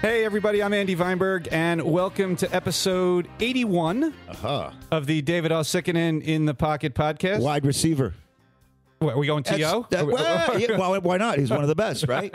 [0.00, 4.70] Hey, everybody, I'm Andy Weinberg, and welcome to episode 81 Uh-huh.
[4.90, 5.62] of the David L.
[5.84, 7.40] In the Pocket podcast.
[7.40, 8.14] Wide receiver.
[9.00, 9.86] What, are we going T.O.?
[9.90, 11.38] That- well, yeah, well, why not?
[11.38, 12.34] He's one of the best, right?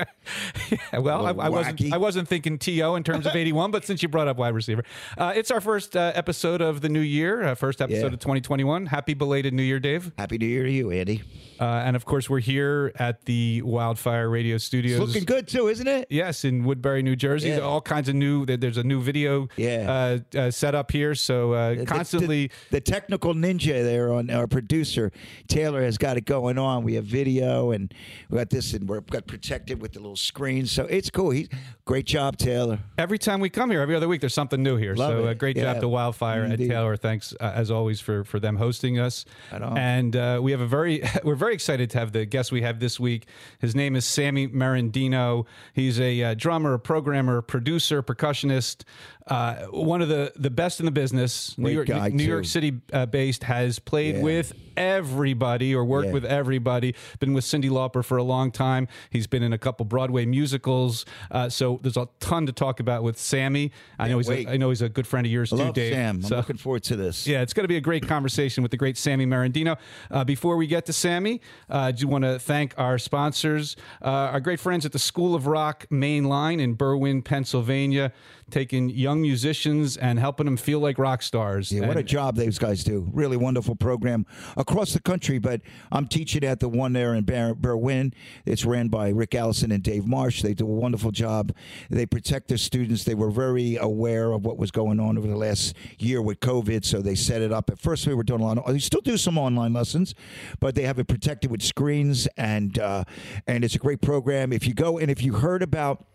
[0.94, 1.94] well, I, I wasn't.
[1.94, 4.84] I wasn't thinking To in terms of eighty-one, but since you brought up wide receiver,
[5.18, 8.14] uh, it's our first uh, episode of the new year, uh, first episode Yeah.
[8.14, 8.88] of 2021.
[8.88, 10.12] Happy belated New Year, Dave!
[10.18, 11.22] Happy New Year to you, Andy.
[11.60, 15.00] Uh, and of course, we're here at the Wildfire Radio Studios.
[15.00, 16.08] It's Looking good too, isn't it?
[16.10, 17.50] Yes, in Woodbury, New Jersey.
[17.50, 17.60] Yeah.
[17.60, 18.46] All kinds of new.
[18.46, 20.20] There's a new video Yeah.
[20.36, 22.48] uh, uh, set up here, so uh, The- constantly.
[22.48, 25.12] the, the technical ninja there on our producer
[25.48, 26.84] Taylor has got it going on.
[26.84, 27.94] We have video and
[28.30, 31.30] we got this, and we're got protected with the little screen, so it's cool.
[31.32, 31.48] He's
[31.86, 32.80] great job, Taylor.
[32.98, 34.96] Every time we come here, every other week, there's something new here.
[34.96, 35.74] Love so uh, great Yeah.
[35.74, 36.62] job to Wildfire Indeed.
[36.62, 36.98] and Taylor.
[36.98, 39.26] Thanks uh, as always for for them hosting us.
[39.52, 42.80] And uh, we have a very we're very excited to have the guest we have
[42.80, 43.28] this week.
[43.60, 45.46] His name is Sammy Merendino.
[45.74, 48.84] He's a uh, drummer, a programmer, producer, percussionist.
[49.28, 51.58] Uh, one of the the best in the business.
[51.58, 52.30] New Great York, New too.
[52.30, 53.44] York City uh, based.
[53.44, 54.22] Has played Yeah.
[54.22, 56.14] with everybody or worked Yeah.
[56.14, 56.94] with everybody.
[57.20, 58.88] Been with Cyndi Lauper for a long time.
[59.10, 61.06] He's been in a couple Broadway musicals.
[61.32, 63.72] Uh, so there's a ton to talk about with Sammy.
[63.98, 64.48] I know he's wait.
[64.48, 65.94] a, I know he's a good friend of yours I too, love Dave.
[65.94, 66.22] Sam.
[66.24, 67.26] I'm looking forward to this.
[67.26, 69.78] yeah, it's going to be a great conversation with the great Sammy Merendino.
[70.12, 74.08] Uh, before we get to Sammy, uh, I do want to thank our sponsors, uh,
[74.34, 78.12] our great friends at the School of Rock Main Line in Berwyn, Pennsylvania,
[78.52, 81.72] taking young musicians and helping them feel like rock stars.
[81.72, 83.10] Yeah, what a job those guys do.
[83.12, 87.56] Really wonderful program across the country, but I'm teaching at the one there in Ber-
[87.56, 88.14] Berwyn.
[88.46, 90.42] It's ran by Rick Allison and Dave Marsh.
[90.42, 91.54] They do a wonderful job.
[91.90, 93.04] They protect their students.
[93.04, 96.86] They were very aware of what was going on over the last year with COVID,
[96.86, 97.70] so they set it up.
[97.70, 98.58] At first, we were doing a lot.
[98.58, 100.14] Of, they still do some online lessons,
[100.60, 103.04] but they have it protected with screens, and uh,
[103.48, 104.54] and it's a great program.
[104.54, 106.06] If you go and if you heard about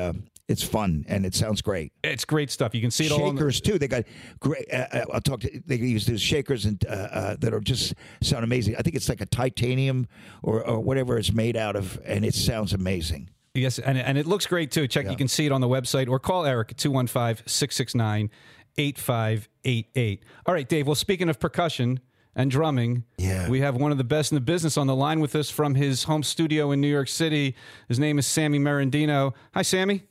[0.49, 1.93] It's fun and it sounds great.
[2.05, 2.73] It's great stuff.
[2.75, 3.25] You can see it all.
[3.25, 3.79] on the- Shakers too.
[3.81, 4.05] They got
[4.39, 4.67] great.
[4.73, 5.61] Uh, uh, I'll talk to.
[5.67, 8.77] They use those shakers and uh, uh, that are just sound amazing.
[8.77, 10.07] I think it's like a titanium
[10.43, 13.29] or, or whatever it's made out of, and it sounds amazing.
[13.55, 14.87] Yes, and, and it looks great too.
[14.87, 18.31] Check, you can see it on the website or call Eric at 215 669
[18.79, 20.23] 8588.
[20.47, 20.87] All right, Dave.
[20.87, 22.01] Well, speaking of percussion
[22.35, 23.49] and drumming, Yeah.
[23.49, 25.75] we have one of the best in the business on the line with us from
[25.75, 27.57] his home studio in New York City.
[27.89, 29.33] His name is Sammy Merendino.
[29.55, 30.03] Hi, Sammy.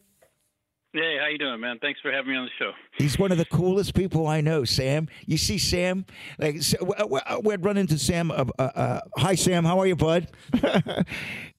[0.95, 1.77] Hey, how you doing, man?
[1.81, 2.71] Thanks for having me on the show.
[2.97, 5.09] He's one of the coolest people I know, Sam.
[5.25, 6.05] You see Sam?
[6.39, 6.55] Like
[7.09, 8.31] we- we'd run into Sam.
[8.31, 9.65] Uh, uh, uh, Hi, Sam.
[9.65, 10.29] How are you, bud?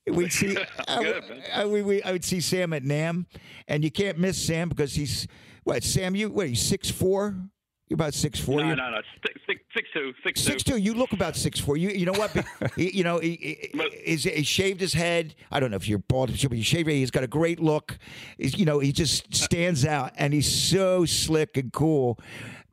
[0.07, 0.57] We'd see.
[0.89, 1.25] I, Good.
[1.53, 3.27] I, we, we, I would see Sam at NAMM,
[3.69, 5.27] and you can't miss Sam because he's
[5.65, 5.83] what?
[5.83, 6.47] Sam, you what?
[6.49, 7.35] He's six four.
[7.89, 8.61] You're about six four.
[8.61, 9.01] No, no, no.
[9.25, 10.73] Six, six, six two, six, Six two.
[10.73, 10.79] two.
[10.79, 11.77] You look about six four.
[11.77, 12.33] You you know what?
[12.77, 15.37] he, you know he, he, he's- he shaved his head.
[15.53, 16.89] I don't know if you're bald, but you shaved.
[16.89, 17.97] He's got a great look.
[18.39, 22.19] He's, you know he just stands out, and he's so slick and cool.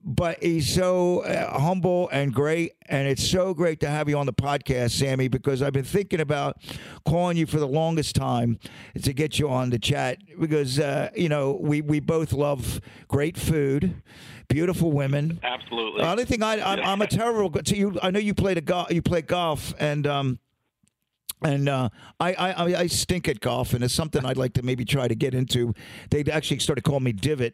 [0.06, 4.26] But he's so uh, humble and great, and it's so great to have you on
[4.26, 5.30] the podcast, Sammy.
[5.30, 6.58] Because I've been thinking about
[7.06, 8.60] calling you for the longest time
[9.02, 10.18] to get you on the chat.
[10.38, 14.02] Because uh, you know we we both love great food,
[14.50, 15.40] beautiful women.
[15.42, 16.02] Absolutely.
[16.02, 17.50] The only thing I, I'm, I'm a terrible.
[17.66, 18.92] So you, I know you played a golf.
[18.92, 20.38] You play golf, and um,
[21.42, 21.88] and uh,
[22.20, 25.08] I, I, I- I stink at golf, and it's something I'd like to maybe try
[25.08, 25.74] to get into.
[26.10, 27.54] They actually started calling me Divot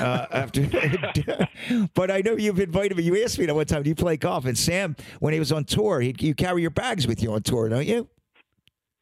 [0.00, 0.66] uh, after.
[1.94, 3.04] but I know you've invited me.
[3.04, 3.82] You asked me that one time.
[3.82, 4.44] Do you play golf?
[4.44, 7.42] And Sam, when he was on tour, he, you carry your bags with you on
[7.42, 8.08] tour, don't you?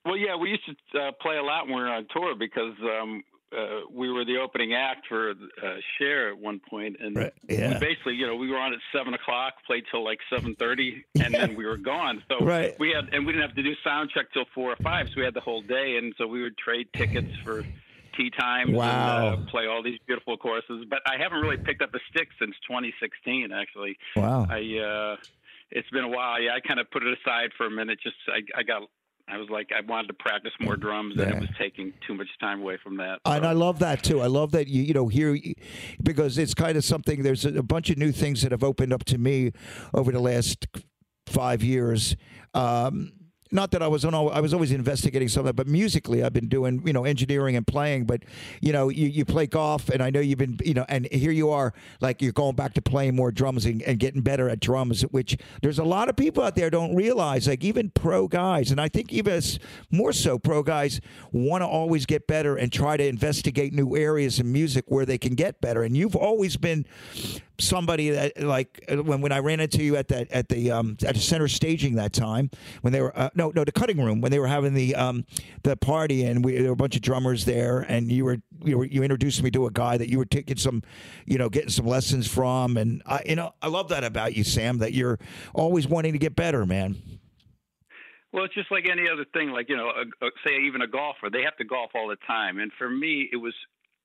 [0.05, 2.75] Well, yeah, we used to uh, play a lot when we were on tour because
[2.83, 3.23] um,
[3.57, 5.35] uh, we were the opening act for uh,
[5.99, 7.69] Cher at one point, and Right, yeah.
[7.69, 11.05] we basically, you know, we were on at seven o'clock, played till like seven thirty,
[11.23, 12.23] and then we were gone.
[12.29, 12.75] So Right.
[12.79, 15.15] we had, and we didn't have to do sound check till four or five, so
[15.17, 17.65] we had the whole day, and so we would trade tickets for
[18.17, 19.33] tee time Wow.
[19.35, 20.85] and uh, play all these beautiful courses.
[20.89, 23.97] But I haven't really picked up a stick since 2016, actually.
[24.17, 24.47] Wow.
[24.49, 25.17] I uh,
[25.71, 26.41] it's been a while.
[26.41, 27.99] Yeah, I kind of put it aside for a minute.
[28.03, 28.83] Just I, I got.
[29.27, 31.37] I was like, I wanted to practice more drums, and Yeah.
[31.39, 33.21] it was taking too much time away from that.
[33.25, 34.21] And I love that too.
[34.21, 35.35] I love that you you know here
[36.03, 37.23] because it's kind of something.
[37.23, 39.53] There's a, a bunch of new things that have opened up to me
[39.95, 40.67] over the last
[41.27, 42.17] five years.
[42.53, 43.13] Um,
[43.55, 46.83] not that I was on, I was always investigating something, but musically I've been doing
[46.85, 48.05] you know engineering and playing.
[48.05, 48.25] But
[48.61, 51.31] you know you, you play golf, and I know you've been you know, and here
[51.31, 54.61] you are like you're going back to playing more drums and, and getting better at
[54.61, 55.03] drums.
[55.03, 58.81] Which there's a lot of people out there don't realize, like even pro guys, and
[58.81, 59.43] I think even
[59.91, 61.01] more so pro guys
[61.33, 65.19] want to always get better and try to investigate new areas in music where they
[65.19, 65.83] can get better.
[65.83, 66.87] And you've always been
[67.59, 71.15] somebody that like when when I ran into you at that at the um at
[71.15, 74.21] the center staging that time when they were uh, no no no, the cutting room
[74.21, 75.25] when they were having the um
[75.63, 78.79] the party and we there were a bunch of drummers there and you were you
[78.79, 80.83] were you introduced me to a guy that you were taking some
[81.27, 84.45] you know getting some lessons from and I you know I love that about you
[84.45, 85.19] Sam that you're
[85.55, 86.97] always wanting to get better man
[88.33, 89.51] Well, it's just like any other thing.
[89.51, 92.17] Like you know, a, a, say even a golfer, they have to golf all the
[92.27, 92.59] time.
[92.59, 93.55] And for me, it was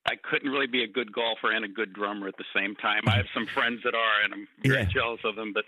[0.05, 3.01] I couldn't really be a good golfer and a good drummer at the same time.
[3.07, 4.85] I have some friends that are, and I'm very Yeah.
[4.85, 5.51] jealous of them.
[5.51, 5.65] But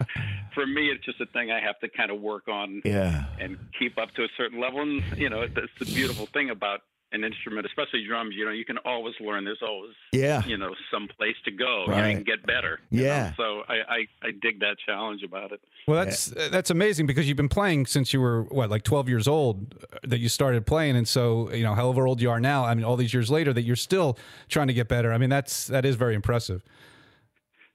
[0.54, 3.58] for me, it's just a thing I have to kind of work on yeah and
[3.78, 4.82] keep up to a certain level.
[4.82, 6.82] And you know, that's the beautiful thing about
[7.14, 8.36] an instrument, especially drums.
[8.38, 9.44] You know, you can always learn.
[9.44, 11.82] There's always yeah you know some place to go.
[11.82, 12.10] You, know, Right.
[12.10, 12.80] you can get better.
[12.90, 13.34] Yeah.
[13.38, 13.44] know?
[13.44, 15.60] So I, I I dig that challenge about it.
[15.88, 19.28] Well, that's that's amazing because you've been playing since you were what, like twelve years
[19.28, 22.64] old, uh, that you started playing, and so you know, however old you are now,
[22.64, 24.18] I mean, all these years later, that you're still
[24.48, 25.12] trying to get better.
[25.12, 26.64] I mean, that's that is very impressive.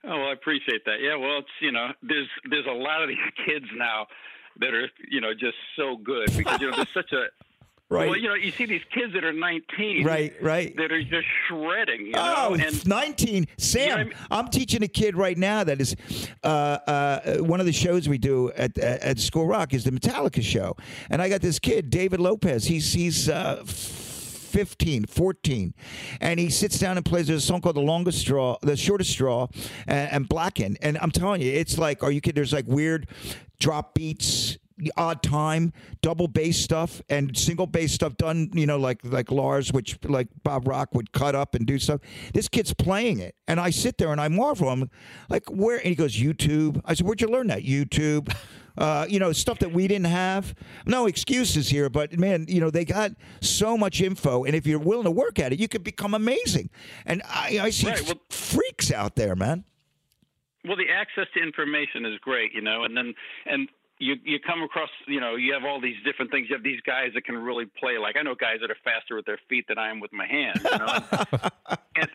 [0.07, 1.01] Oh, well, I appreciate that.
[1.01, 4.07] Yeah, well, it's you know, there's there's a lot of these kids now
[4.61, 7.25] that are you know just so good because you know there's such a
[7.89, 11.03] right well, you know, you see these kids that are 19, right right that are
[11.03, 13.47] just shredding, you Oh, know, and 19.
[13.59, 14.13] Sam, what I mean?
[14.31, 15.95] I'm teaching a kid right now that is
[16.43, 19.91] uh, uh, one of the shows we do at, at, at School Rock is the
[19.93, 20.77] Metallica show.
[21.11, 22.65] And I got this kid, David Lopez.
[22.65, 23.65] He's, he's, uh,
[24.57, 25.75] 15, 14,
[26.19, 29.49] and he sits down and plays a song called "The Longest Straw," "The Shortest Straw,"
[29.87, 32.37] and, and "Blackened." And I'm telling you, it's like, are you kidding?
[32.37, 33.07] There's like weird
[33.61, 34.57] drop beats,
[34.97, 38.49] odd time, double bass stuff, and single bass stuff done.
[38.55, 42.01] You know, like like Lars, which like Bob Rock would cut up and do stuff.
[42.33, 44.71] This kid's playing it, and I sit there and I marvel.
[44.71, 44.89] I'm
[45.29, 45.77] like, where?
[45.77, 46.81] And he goes, YouTube.
[46.87, 47.63] I said, where'd you learn that?
[47.63, 48.35] YouTube.
[48.79, 50.55] Uh, you know, stuff that we didn't have.
[50.87, 54.79] No excuses here, but man, you know, they got so much info, and if you're
[54.79, 56.71] willing to work at it, you could become amazing.
[57.05, 59.65] And I, I see Right, well- freaks out there, man.
[60.65, 63.15] well, the access to information is great, you know, and then
[63.47, 63.69] and
[63.99, 66.49] you you come across, you know, you have all these different things.
[66.51, 67.97] You have these guys that can really play.
[67.99, 70.27] Like I know guys that are faster with their feet than I am with my
[70.27, 70.99] hands, you know.
[71.97, 72.11] and,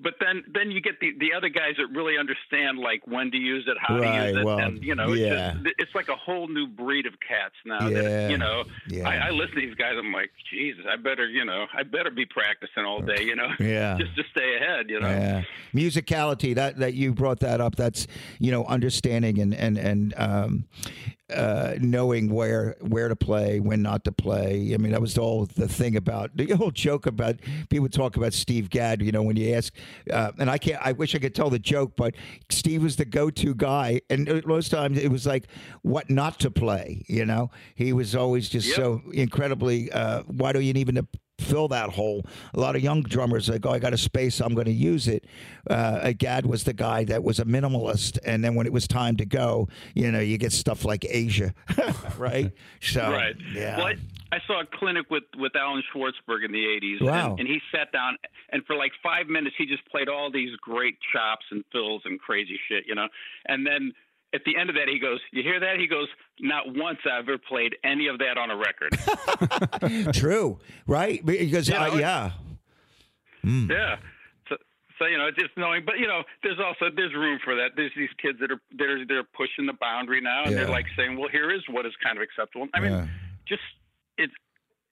[0.00, 3.36] but then then you get the the other guys that really understand like when to
[3.36, 5.52] use it, how to use it, well, and you know, yeah.
[5.52, 7.88] it's, just, it's like a whole new breed of cats now.
[7.88, 9.08] Yeah, That, you know, yeah.
[9.08, 9.94] I, I listen to these guys.
[9.98, 13.48] I'm like, Jesus, I better, you know, I better be practicing all day, you know,
[13.58, 13.96] Yeah.
[14.00, 15.08] just to stay ahead, you know.
[15.08, 15.42] Yeah,
[15.74, 16.54] musicality.
[16.54, 17.76] That that you brought that up.
[17.76, 18.06] That's
[18.38, 20.64] you know understanding and and and um,
[21.32, 24.72] uh, knowing where where to play, when not to play.
[24.74, 27.36] I mean, that was all the thing about the whole joke about
[27.68, 29.02] people talk about Steve Gadd.
[29.02, 29.74] You know, when you ask,
[30.12, 30.80] uh, and I can't.
[30.84, 32.14] I wish I could tell the joke, but
[32.50, 35.46] Steve was the go-to guy, and most times it was like
[35.82, 37.04] what not to play.
[37.08, 38.76] You know, he was always just Yep.
[38.76, 39.90] so incredibly.
[39.92, 41.06] Uh, why don't you even?
[41.38, 42.24] Fill that hole.
[42.52, 45.06] A lot of young drummers like, oh, I got a space, I'm going to use
[45.06, 45.24] it.
[45.70, 49.16] Uh, Gadd was the guy that was a minimalist, and then when it was time
[49.18, 51.52] to go, you know, you get stuff like Aja,
[52.18, 52.50] right?
[52.80, 53.36] So, Right.
[53.54, 53.94] yeah, Well, I,
[54.32, 57.30] I saw a clinic with with Alan Schwartzberg in the '80s, Wow.
[57.30, 58.18] and, and he sat down
[58.50, 62.18] and for like five minutes he just played all these great chops and fills and
[62.20, 63.08] crazy shit, you know,
[63.46, 63.92] and then.
[64.34, 66.08] At the end of that, he goes, "You hear that?" He goes,
[66.40, 71.24] "Not once I've ever played any of that on a record." true, right?
[71.24, 72.30] Because You know, uh, yeah,
[73.42, 73.70] Hmm.
[73.70, 73.96] yeah.
[74.48, 74.56] So,
[74.98, 77.70] so you know, just knowing, but you know, there's also there's room for that.
[77.76, 80.58] There's these kids that are they're they're pushing the boundary now, and Yeah.
[80.64, 83.06] they're like saying, "Well, here is what is kind of acceptable." I mean, Yeah.
[83.48, 83.62] just
[84.18, 84.34] it's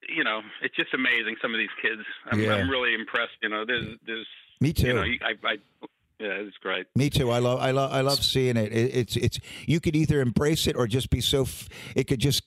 [0.09, 1.37] you know, it's just amazing.
[1.43, 2.55] Some of these kids, I'm, Yeah.
[2.55, 3.37] I'm really impressed.
[3.43, 4.27] You know, there's there's
[4.61, 4.87] me too.
[4.87, 5.57] you know, I, I
[6.19, 6.87] Yeah, it's great.
[6.95, 7.31] Me too.
[7.31, 8.73] I love, I love, I love seeing it.
[8.73, 8.95] it.
[8.97, 9.39] It's, it's.
[9.67, 11.43] You could either embrace it or just be so.
[11.43, 12.43] F- it could just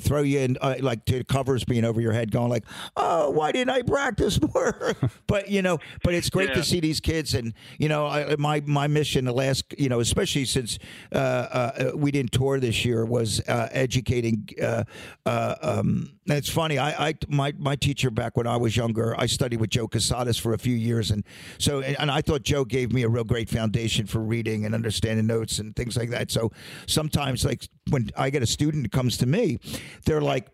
[0.00, 2.64] throw you in, uh, like to covers being over your head, going like,
[2.96, 4.94] "Oh, why didn't I practice more?"
[5.26, 6.54] but you know, but it's great Yeah.
[6.54, 10.00] to see these kids, and you know, I, my my mission the last, you know,
[10.00, 10.78] especially since
[11.12, 14.48] uh, uh, we didn't tour this year, was uh, educating.
[14.62, 14.84] Uh,
[15.26, 16.78] uh, um, it's funny.
[16.78, 20.40] I, I my my teacher back when I was younger, I studied with Joe Cusatis
[20.40, 21.24] for a few years, and
[21.58, 25.26] so and, I thought Joe gave me a real great foundation for reading and understanding
[25.26, 26.30] notes and things like that.
[26.30, 26.52] So
[26.86, 29.58] sometimes, like when I get a student that comes to me,
[30.04, 30.48] they're like.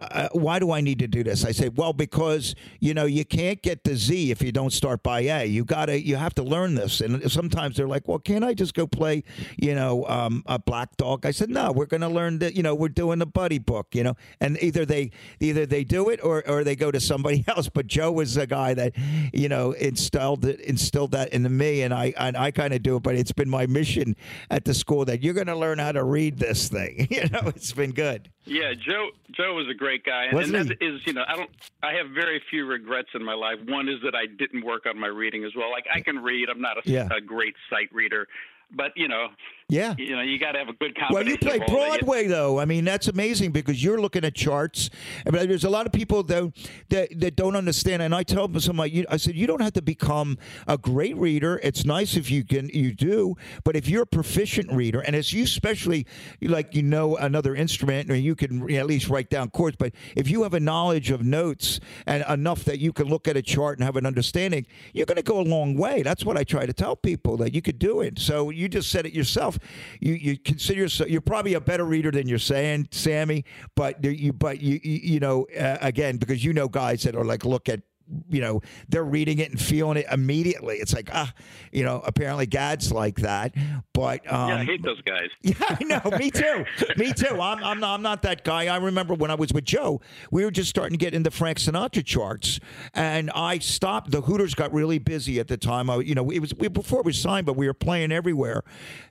[0.00, 1.44] Uh, why do I need to do this?
[1.44, 5.04] I say, well, because you know you can't get the Z if you don't start
[5.04, 5.44] by A.
[5.46, 7.00] You gotta, you have to learn this.
[7.00, 9.22] And sometimes they're like, well, can't I just go play,
[9.56, 11.24] you know, um, a black dog?
[11.24, 12.54] I said, no, we're to learn that.
[12.56, 13.94] You know, we're doing the buddy book.
[13.94, 17.44] You know, and either they, either they do it or or they go to somebody
[17.48, 17.68] else.
[17.68, 18.94] But Joe was a guy that,
[19.32, 23.04] you know, instilled instilled that into me, and I and I kind of do it.
[23.04, 24.16] But it's been my mission
[24.50, 27.08] at the school that you're to learn how to read this thing.
[27.14, 28.28] You know, it's been good.
[28.44, 29.10] Yeah, Joe.
[29.30, 31.50] Joe was a great guy, and, and that is, you know, I don't.
[31.82, 33.58] I have very few regrets in my life.
[33.68, 35.70] One is that I didn't work on my reading as well.
[35.70, 36.48] Like I can read.
[36.48, 37.08] I'm not a, Yeah.
[37.14, 38.26] a great sight reader,
[38.74, 39.26] but you know,
[39.68, 39.94] Yeah.
[39.98, 41.14] you know, you got to have a good copy.
[41.14, 41.58] Well, you play.
[41.58, 42.60] Broadway though.
[42.60, 44.90] I mean, that's amazing because you're looking at charts.
[45.26, 46.52] I mean, there's a lot of people that
[46.90, 48.02] that, that don't understand.
[48.02, 51.16] And I tell them, some, I I said, you don't have to become a great
[51.16, 51.60] reader.
[51.62, 53.36] It's nice if you can, you do.
[53.64, 56.06] But if you're a proficient reader, and as you especially
[56.42, 59.76] like you know another instrument, or you can at least write down chords.
[59.76, 63.36] But if you have a knowledge of notes and enough that you can look at
[63.36, 66.02] a chart and have an understanding, you're going to go a long way.
[66.02, 68.18] That's what I try to tell people that you could do it.
[68.18, 69.58] So you just said it yourself.
[70.00, 73.44] You you consider yourself you're probably a better reader than you're saying, Sammy.
[73.74, 77.44] But you but you you, know uh, again because you know guys that are like
[77.44, 77.80] look at.
[78.28, 80.76] You know, they're reading it and feeling it immediately.
[80.76, 81.32] It's like, ah,
[81.72, 83.54] you know, apparently Gadd's like that.
[83.92, 85.28] But um, Yeah, I hate those guys.
[85.42, 86.18] yeah, I know.
[86.18, 86.64] Me too.
[86.96, 87.40] Me too.
[87.40, 88.66] I'm, I'm, not, I'm not that guy.
[88.66, 91.58] I remember when I was with Joe, we were just starting to get into Frank
[91.58, 92.60] Sinatra charts,
[92.92, 94.10] and I stopped.
[94.10, 95.88] The Hooters got really busy at the time.
[95.88, 98.64] I, you know, it was we, before it was signed, but we were playing everywhere,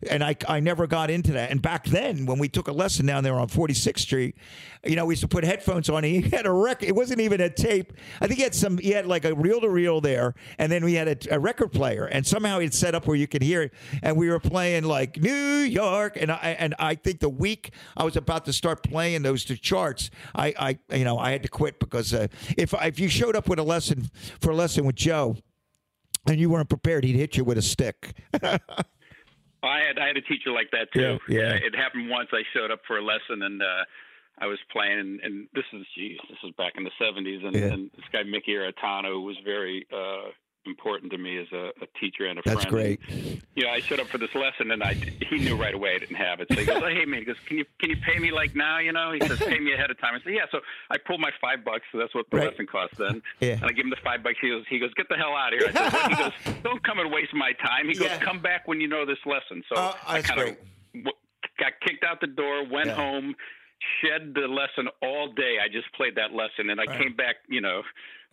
[0.09, 1.51] and I, I never got into that.
[1.51, 4.35] And back then, when we took a lesson down there on 46th Street,
[4.85, 6.03] you know, we used to put headphones on.
[6.03, 6.88] And he had a record.
[6.88, 7.93] It wasn't even a tape.
[8.21, 8.79] I think he had some.
[8.83, 11.71] He had like a reel to reel there, and then we had a, a record
[11.71, 14.83] player, and somehow he'd set up where you could hear it, and we were playing
[14.83, 18.83] like New York, and I and I think the week I was about to start
[18.83, 20.53] playing those two charts, I
[20.89, 23.59] I you know I had to quit because uh, if if you showed up with
[23.59, 24.09] a lesson
[24.41, 25.37] for a lesson with Joe.
[26.25, 28.13] And you weren't prepared; he'd hit you with a stick.
[29.63, 31.19] I had I had a teacher like that too.
[31.27, 31.53] Yeah, yeah.
[31.55, 32.29] It happened once.
[32.31, 33.83] I showed up for a lesson and uh
[34.39, 37.55] I was playing and, and this is geez, this is back in the seventies and,
[37.55, 37.73] Yeah.
[37.73, 40.29] and this guy Mickey Aratano was very uh
[40.65, 42.97] important to me as a, a teacher and a That's friend.
[42.97, 43.41] That's great.
[43.53, 45.99] you know, I showed up for this lesson and I he knew right away I
[45.99, 46.47] didn't have it.
[46.49, 48.55] So he goes, oh, "Hey man, he goes, can you can you pay me like
[48.55, 48.79] now?
[48.79, 50.59] You know?" He says, "Pay me ahead of time." I said, "Yeah." So
[50.89, 51.83] I pulled my five bucks.
[51.91, 52.49] So that's what the Right.
[52.49, 53.21] lesson cost then.
[53.41, 53.53] Yeah.
[53.55, 54.37] And I give him the five bucks.
[54.41, 56.55] He goes, "He goes, get the hell out of here." I said, "What?" "He goes,
[56.63, 58.19] don't come and waste my time." He goes, Yeah.
[58.19, 60.57] "Come back when you know this lesson." So Uh, I kind of
[60.93, 61.11] w-
[61.59, 62.95] got kicked out the door, went Yeah.
[62.95, 63.35] home,
[64.01, 65.57] shed the lesson all day.
[65.63, 67.81] I just played that lesson, and I came back, you know,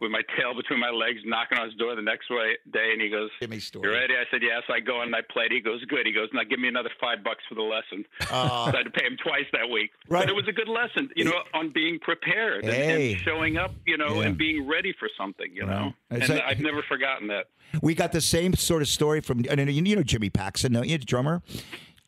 [0.00, 3.02] with my tail between my legs, knocking on his door the next way, day, and
[3.02, 3.86] he goes, Give me story.
[3.86, 5.52] "You ready?" I said, "Yes." I go and I played.
[5.52, 8.24] He goes, "Good." He goes, "Now give me another five bucks for the lesson." Uh,
[8.70, 9.90] so I had to pay him twice that week.
[10.08, 10.20] Right.
[10.22, 13.12] But it was a good lesson, you know, on being prepared and, Hey.
[13.12, 14.28] and showing up, you know, Yeah.
[14.28, 15.92] and being ready for something, you know.
[16.10, 17.48] It's And I've never forgotten that.
[17.82, 20.96] We got the same sort of story from, and you know Jimmy Paxson, don't you,
[20.98, 21.42] drummer?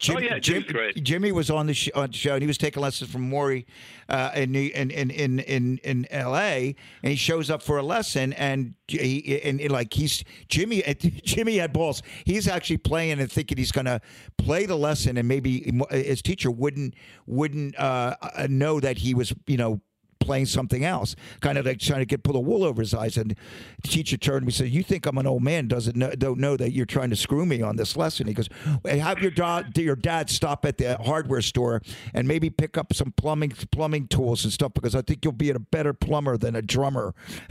[0.02, 0.64] Jim, Oh, yeah, Jim.
[1.00, 3.66] Jimmy was on the, sh- on the show, and he was taking lessons from Maury
[4.08, 6.74] uh, in, in in in in L.A.
[7.02, 10.82] And he shows up for a lesson, and he and, and like he's Jimmy.
[11.24, 12.02] Jimmy had balls.
[12.24, 14.00] He's actually playing and thinking he's going to
[14.38, 16.94] play the lesson, and maybe his teacher wouldn't
[17.26, 19.80] wouldn't uh, uh, know that he was you know
[20.22, 23.16] playing something else, kind of like trying to get pull the wool over his eyes.
[23.16, 23.34] And
[23.82, 25.68] the teacher turned to me and said, "You think I'm an old man?
[25.68, 28.48] Doesn't know, don't know that you're trying to screw me on this lesson?" He goes,
[28.84, 31.82] "Hey, "Have your dad, your dad stop at the hardware store
[32.14, 35.50] and maybe pick up some plumbing plumbing tools and stuff because I think you'll be
[35.50, 37.14] a better plumber than a drummer.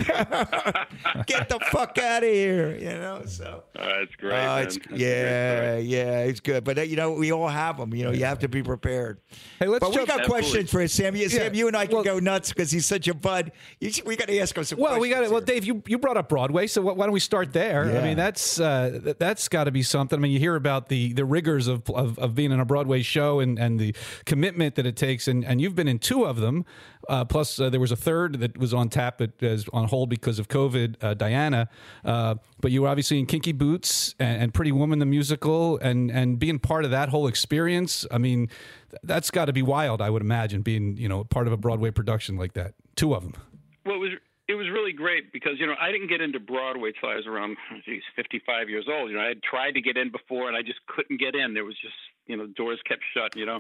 [1.26, 3.64] get the fuck out of here, you know." So.
[3.78, 4.34] Uh, it's great.
[4.34, 6.64] Uh, it's, That's a great yeah, yeah, it's good.
[6.64, 7.94] But uh, you know, we all have them.
[7.94, 9.20] You know, you have to be prepared.
[9.60, 10.28] Hey, let's But we got Absolutely.
[10.30, 11.16] questions for Sam.
[11.16, 11.60] You, Sam, Yeah.
[11.60, 13.52] you and I can Well- go nuts because he's such a bud.
[14.06, 14.80] We got to ask him some.
[14.80, 15.32] Well, we got it.
[15.32, 15.42] Well.
[15.42, 17.92] Dave, you, you brought up Broadway, so why don't we start there?
[17.92, 18.00] Yeah.
[18.00, 20.18] I mean, that's uh, that's got to be something.
[20.18, 23.02] I mean, you hear about the the rigors of, of, of being in a Broadway
[23.02, 26.38] show and, and the commitment that it takes, and, and you've been in two of
[26.38, 26.66] them.
[27.10, 30.10] Uh, plus, uh, there was a third that was on tap that is on hold
[30.10, 31.70] because of COVID, uh, Diana.
[32.04, 36.12] Uh, but you were obviously in Kinky Boots and, and, Pretty Woman the musical, and
[36.12, 38.06] and being part of that whole experience.
[38.12, 38.50] I mean,
[39.04, 40.02] that's got to be wild.
[40.02, 42.74] I would imagine being you know part of a Broadway production like that.
[42.96, 43.34] Two of them.
[43.86, 44.12] Well, it was
[44.48, 47.26] it was really great because you know I didn't get into Broadway till I was
[47.26, 49.10] around geez 55 years old.
[49.10, 51.54] You know I had tried to get in before and I just couldn't get in.
[51.54, 51.96] There was just
[52.28, 53.36] you know doors kept shut.
[53.36, 53.60] You know,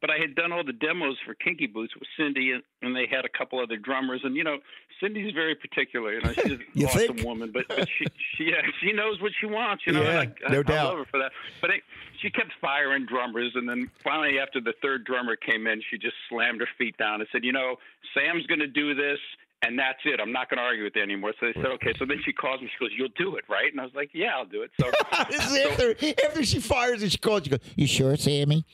[0.00, 3.06] but I had done all the demos for Kinky Boots with Cyndi and, and they
[3.10, 4.58] had a couple other drummers and you know
[5.02, 6.14] Cyndi's very particular.
[6.14, 7.26] You know she's an awesome think?
[7.26, 9.84] woman, but, but she, she yeah she knows what she wants.
[9.86, 10.70] You know, yeah, I, no I, doubt.
[10.70, 11.32] I love her for that.
[11.60, 11.82] But it,
[12.20, 16.16] she kept firing drummers and then finally after the third drummer came in, she just
[16.28, 17.76] slammed her feet down and said, you know
[18.14, 19.18] Sam's going to do this
[19.62, 20.20] and that's it.
[20.20, 21.32] I'm not going to argue with you anymore.
[21.40, 21.92] So they said, okay.
[21.98, 22.68] So then she calls me.
[22.78, 24.90] She goes, "You'll do it, right?" And I was like, "Yeah, I'll do it." So,
[25.12, 25.96] so after
[26.26, 28.66] after she fires and she calls, you go, "You sure, Sammy?"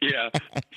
[0.00, 0.30] yeah.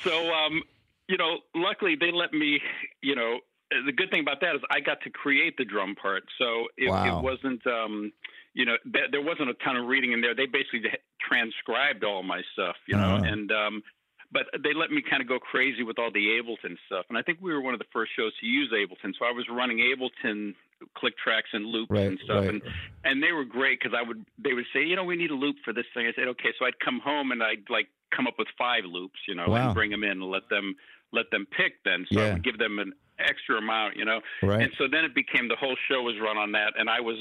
[0.04, 0.62] So, um,
[1.08, 2.60] you know, luckily they let me.
[3.02, 3.40] You know,
[3.86, 6.90] the good thing about that is I got to create the drum part, so it,
[6.90, 7.20] wow.
[7.20, 7.66] it wasn't.
[7.66, 8.12] Um,
[8.54, 10.34] you know, th- there wasn't a ton of reading in there.
[10.34, 10.82] They basically
[11.22, 13.26] transcribed all my stuff, you know, uh-huh.
[13.26, 13.84] and um,
[14.32, 17.06] but they let me kind of go crazy with all the Ableton stuff.
[17.10, 19.14] And I think we were one of the first shows to use Ableton.
[19.18, 20.54] So I was running Ableton
[20.96, 22.50] click tracks and loops right, and stuff right.
[22.50, 22.62] and
[23.04, 25.36] and they were great because I would they would say you know we need a
[25.36, 28.28] loop for this thing I said okay so I'd come home and I'd like come
[28.28, 29.66] up with five loops you know wow.
[29.66, 30.76] and bring them in and let them
[31.12, 32.28] let them pick then so yeah.
[32.28, 34.22] I would give them an extra amount, you know.
[34.44, 34.62] Right.
[34.62, 37.18] And so then it became the whole show was run on that, and I was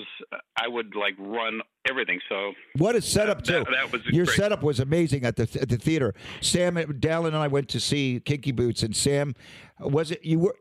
[0.56, 2.20] I would like run everything.
[2.28, 3.64] So what a setup too!
[3.64, 4.36] That, that was Your great.
[4.36, 6.14] setup was amazing at the at the theater.
[6.40, 9.34] Sam, Dallin, and I went to see Kinky Boots, and Sam,
[9.80, 10.56] was it you were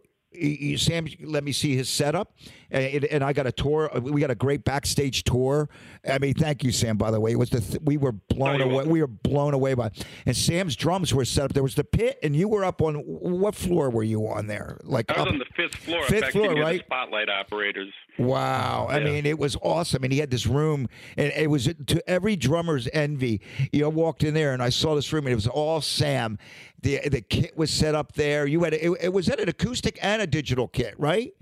[0.78, 2.36] Sam let me see his setup,
[2.72, 3.90] and, and, I got a tour.
[3.96, 5.70] Uh, we got a great backstage tour.
[6.10, 6.98] I mean, thank you, Sam.
[6.98, 8.76] By the way, it was the th- we were blown oh, away.
[8.76, 8.92] Welcome.
[8.92, 9.92] We were blown away by.
[10.26, 11.54] And Sam's drums were set up.
[11.54, 14.80] There was the pit, and you were up on what floor were you on there?
[14.84, 16.04] Like I was up, on the fifth floor.
[16.04, 16.82] Fifth fact, floor, right?
[16.82, 17.94] spotlight operators.
[18.18, 18.88] Wow.
[18.90, 20.04] I mean, it was awesome.
[20.04, 23.42] And he had this room, and it was to every drummer's envy.
[23.72, 26.38] You know, walked in there, and I saw this room, and it was all Sam.
[26.82, 28.46] The the kit was set up there.
[28.46, 31.34] You had it, it was that an acoustic and a digital kit, right?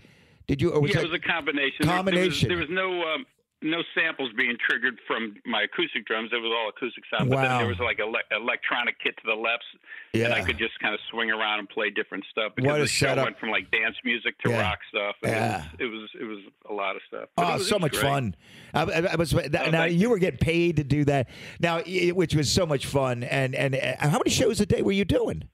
[0.47, 0.71] Did you?
[0.71, 1.85] Was yeah, it was a combination.
[1.85, 2.49] Combination.
[2.49, 3.13] There was, there was no.
[3.13, 3.25] Um,
[3.63, 6.29] no samples being triggered from my acoustic drums.
[6.33, 7.29] It was all acoustic sound.
[7.29, 7.37] Wow.
[7.37, 9.63] But then there was like an electronic kit to the left,
[10.13, 10.25] yeah.
[10.25, 12.87] and I could just kind of swing around and play different stuff because what the
[12.87, 13.25] show setup.
[13.25, 14.61] went from like dance music to yeah.
[14.61, 15.15] rock stuff.
[15.23, 15.65] yeah.
[15.79, 17.29] It was, it was, it was a lot of stuff.
[17.35, 18.03] But oh, was, so much great.
[18.03, 18.35] fun!
[18.73, 21.29] I, I was, oh, now you were getting paid to do that.
[21.59, 23.23] Now, which was so much fun.
[23.23, 25.47] And and uh, how many shows a day were you doing?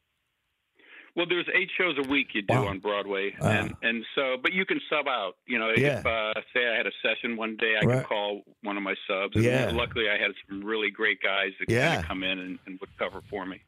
[1.15, 2.67] Well, there's eight shows a week you do wow.
[2.67, 5.33] on Broadway, uh, and and so, but you can sub out.
[5.47, 5.99] You know, yeah.
[5.99, 7.97] if uh, say I had a session one day, I right.
[7.99, 9.35] could call one of my subs.
[9.35, 9.71] And yeah.
[9.73, 11.87] luckily, I had some really great guys that yeah.
[11.87, 13.61] kind of come in and, and would cover for me.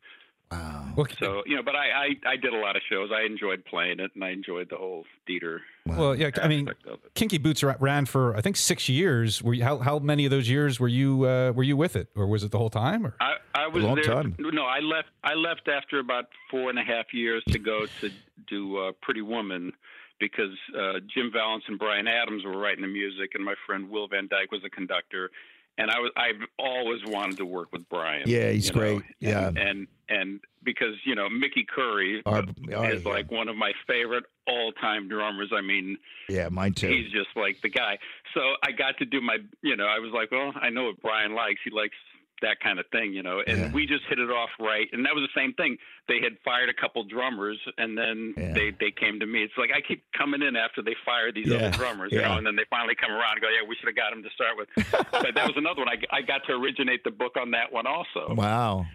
[0.52, 0.94] Wow.
[1.20, 3.10] So you know, but I, I I did a lot of shows.
[3.14, 5.62] I enjoyed playing it, and I enjoyed the whole theater.
[5.86, 5.98] Wow.
[5.98, 6.70] Well, yeah, I mean,
[7.16, 9.42] Kinky Boots ran for I think six years.
[9.42, 12.10] Were you, how how many of those years were you uh, were you with it,
[12.16, 13.06] or was it the whole time?
[13.06, 14.04] Or I, I was a long there.
[14.04, 14.36] Time.
[14.38, 15.10] No, I left.
[15.24, 18.12] I left after about four and a half years to go to
[18.48, 19.74] do uh, Pretty Woman
[20.20, 24.08] because uh, Jim Vallance and Bryan Adams were writing the music, and my friend Will
[24.08, 25.32] Van Dyke was the conductor.
[25.78, 28.24] And I was I've always wanted to work with Bryan.
[28.26, 28.98] Yeah, he's great.
[28.98, 29.02] Know?
[29.20, 33.10] Yeah, and, and and because you know Mickey Curry Our, oh, is yeah.
[33.10, 35.52] like one of my favorite all-time drummers.
[35.56, 35.98] I mean,
[36.30, 36.90] yeah, mine too.
[36.90, 37.98] He's just like the guy.
[38.34, 41.02] So I got to do my, you know, I was like, well, I know what
[41.02, 41.62] Bryan likes.
[41.64, 41.96] He likes
[42.42, 43.42] that kind of thing, you know.
[43.46, 43.72] And Yeah.
[43.72, 44.88] we just hit it off right.
[44.94, 45.78] And that was the same thing.
[46.08, 48.54] They had fired a couple drummers, and then Yeah.
[48.54, 49.44] they they came to me.
[49.44, 52.38] It's like I keep coming in after they fired these Yeah, other drummers, you know,
[52.38, 54.30] and then they finally come around and go, yeah, we should have got him to
[54.32, 54.70] start with.
[55.12, 55.90] but that was another one.
[55.90, 58.34] I I got to originate the book on that one also.
[58.36, 58.86] Wow.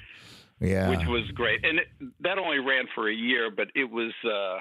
[0.61, 0.89] Yeah.
[0.89, 1.89] Which was great, and it,
[2.21, 4.59] that only ran for a year, but it was uh,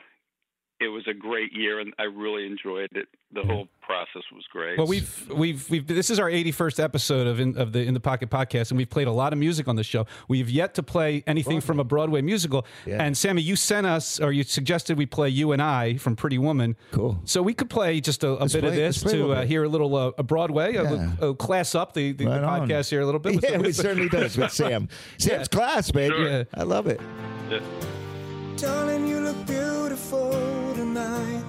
[0.79, 3.07] it was a great year, and I really enjoyed it.
[3.33, 4.77] The whole process was great.
[4.77, 7.99] Well, we've we've we've this is our 81st episode of in, of the In the
[7.99, 10.05] Pocket podcast, and we've played a lot of music on the show.
[10.29, 12.65] We've yet to play anything from a Broadway musical.
[12.85, 13.01] Yeah.
[13.03, 16.38] And Sammy, you sent us, or you suggested we play "You and I" from Pretty
[16.38, 16.75] Woman.
[16.91, 17.19] Cool.
[17.25, 19.45] So we could play just a, a Let's bit of this let's a to uh,
[19.45, 20.91] hear a little uh, a Broadway, a Yeah.
[20.91, 22.67] little- uh, class up the, the, Right the on.
[22.69, 23.35] podcast here a little bit.
[23.43, 24.88] Yeah, it certainly does with Sam.
[25.17, 26.09] Sam's class, man.
[26.11, 26.29] Sure.
[26.29, 26.43] Yeah.
[26.53, 27.01] I love it.
[28.57, 30.31] Darling, you look beautiful
[30.75, 31.43] tonight.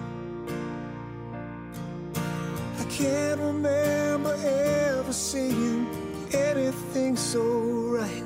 [2.81, 5.87] I can't remember ever seeing
[6.33, 7.43] anything so
[7.99, 8.25] right.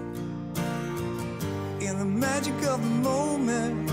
[1.80, 3.90] In the magic of the moment,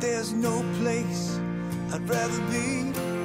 [0.00, 1.38] there's no place
[1.92, 3.17] I'd rather be.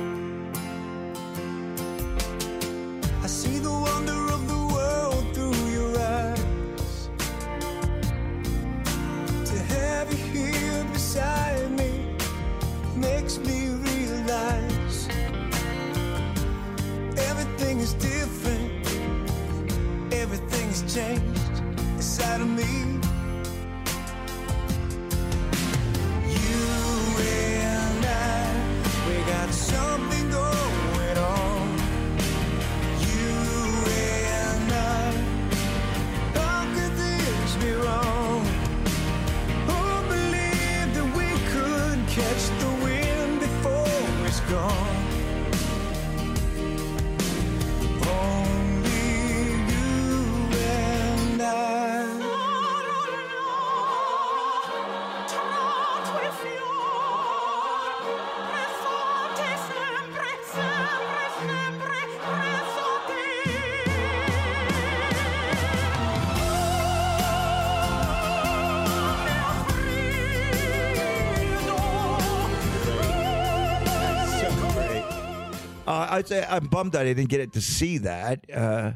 [76.14, 78.46] I'd say I'm bummed that I didn't get it to see that.
[78.52, 78.92] Uh,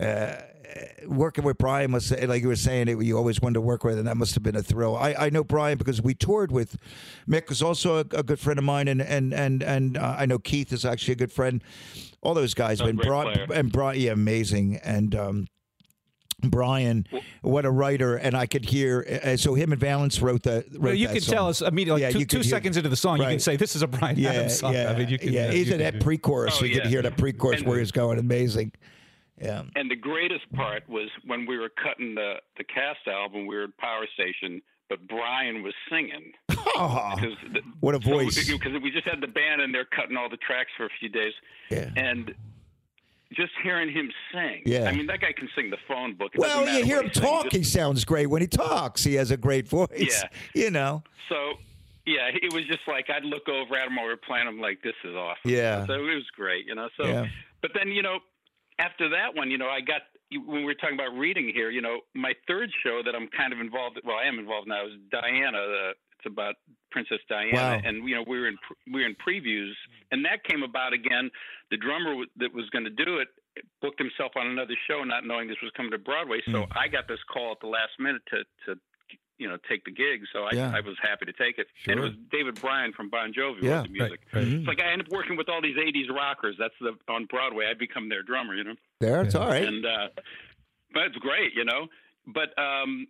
[0.00, 0.36] uh,
[1.06, 3.98] working with Bryan must like you were saying, it, you always wanted to work with,
[3.98, 4.96] and that must have been a thrill.
[4.96, 6.76] I, I know Bryan because we toured with
[7.28, 10.26] Mick, who's also a, a good friend of mine, and and and and uh, I
[10.26, 11.62] know Keith is actually a good friend.
[12.20, 15.14] All those guys, and Bryan, and Bryan, yeah, amazing, and.
[15.14, 15.46] um
[16.42, 17.06] Bryan,
[17.42, 19.20] what a writer, and I could hear.
[19.24, 20.66] Uh, so him and Vallance wrote that.
[20.72, 21.34] Wrote Well, you can song.
[21.34, 23.74] tell us immediately, Yeah, two, two hear- seconds into the song, you can say this
[23.74, 24.74] is a Bryan Yeah, Adams song.
[24.74, 25.50] yeah, I mean, you can, yeah.
[25.50, 28.18] you Even can that pre-chorus, Oh, you could hear that pre-chorus And- where he's going
[28.18, 28.72] amazing.
[29.40, 29.62] Yeah.
[29.74, 33.46] And the greatest part was when we were cutting the the cast album.
[33.46, 36.32] We were at Power Station, but Bryan was singing
[36.78, 37.14] Oh,
[37.52, 38.48] the, what a voice!
[38.50, 41.10] because we just had the band and they're cutting all the tracks for a few
[41.10, 41.34] days,
[41.70, 41.90] Yeah.
[41.96, 42.34] and
[43.34, 44.62] just hearing him sing.
[44.66, 44.88] Yeah.
[44.88, 46.32] I mean that guy can sing the phone book.
[46.34, 47.44] It Well, you hear him he talk.
[47.44, 49.02] just- He sounds great when he talks.
[49.04, 49.88] He has a great voice.
[50.22, 50.28] Yeah.
[50.54, 51.02] You know.
[51.28, 51.54] So,
[52.06, 54.46] yeah, it was just like I'd look over at him while we were playing.
[54.46, 55.50] I'm like, this is awesome.
[55.50, 55.86] Yeah.
[55.86, 56.88] So it was great, you know.
[56.96, 57.26] So, Yeah.
[57.62, 58.18] but then you know,
[58.78, 61.70] after that one, you know, I got when we were talking about reading here.
[61.70, 63.98] You know, my third show that I'm kind of involved.
[64.04, 65.58] Well, I am involved now is Diana.
[65.58, 66.54] Uh, it's about
[66.96, 67.80] Princess Diana, Wow.
[67.84, 69.72] and you know, we were in pre- we were in previews,
[70.10, 71.30] and that came about again.
[71.70, 73.28] The drummer w- that was going to do it
[73.82, 76.40] booked himself on another show, not knowing this was coming to Broadway.
[76.50, 76.72] So Hmm.
[76.78, 78.80] I got this call at the last minute to to
[79.38, 80.22] you know take the gig.
[80.32, 80.72] So I Yeah.
[80.74, 81.66] I was happy to take it.
[81.86, 83.76] And it was David Bryan from Bon Jovi Yeah.
[83.80, 84.20] wrote the music.
[84.32, 84.52] Right, right.
[84.54, 86.56] It's like I end up working with all these '80s rockers.
[86.58, 87.66] That's the on Broadway.
[87.66, 88.76] I become their drummer, you know.
[89.00, 89.68] There, it's all right.
[89.68, 90.08] And uh,
[90.94, 91.88] but it's great, you know.
[92.26, 93.06] But um,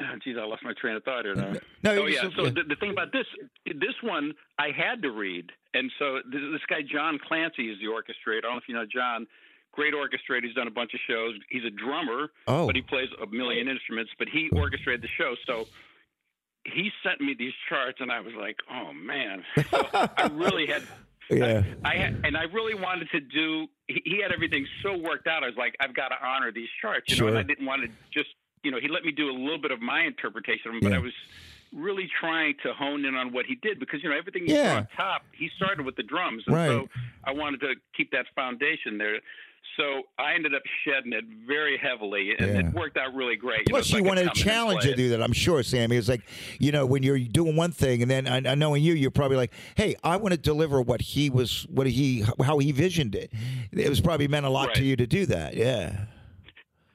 [0.24, 1.52] geez, I lost my train of thought here now.
[1.82, 2.28] No, oh yeah.
[2.36, 3.26] So the, the thing about this,
[3.64, 7.86] this one I had to read, and so this, this guy John Clancy is the
[7.86, 8.38] orchestrator.
[8.38, 9.26] I don't know if you know John.
[9.72, 10.42] Great orchestrator.
[10.44, 11.34] He's done a bunch of shows.
[11.48, 12.66] He's a drummer, Oh.
[12.66, 14.10] but he plays a million instruments.
[14.18, 15.68] But he orchestrated the show, so
[16.64, 20.82] he sent me these charts, and I was like, "Oh man!" So I really had
[21.30, 21.62] yeah.
[21.84, 23.68] I had, and I really wanted to do.
[23.86, 25.44] He, he had everything so worked out.
[25.44, 27.28] I was like, I've got to honor these charts, you know.
[27.28, 28.30] And I didn't want to just,
[28.62, 30.90] you know, he let me do a little bit of my interpretation of them, but
[30.92, 30.96] Yeah.
[30.98, 31.12] I was
[31.72, 34.72] really trying to hone in on what he did because you know everything he Yeah.
[34.72, 35.22] saw on top.
[35.32, 36.66] He started with the drums, and Right.
[36.68, 36.88] so
[37.24, 39.20] I wanted to keep that foundation there.
[39.76, 42.58] So I ended up shedding it very heavily, and Yeah.
[42.68, 43.60] it worked out really great.
[43.60, 45.22] You know, Plus, so you could wanted to come in and challenge to do that.
[45.22, 45.96] I'm sure, Sammy.
[45.96, 46.22] It's like,
[46.58, 49.36] you know, when you're doing one thing, and then I, I knowing you, you're probably
[49.36, 53.32] like, "Hey, I want to deliver what he was, what he, how he visioned it."
[53.70, 55.54] It was probably meant a lot to you to do that.
[55.56, 56.06] Yeah.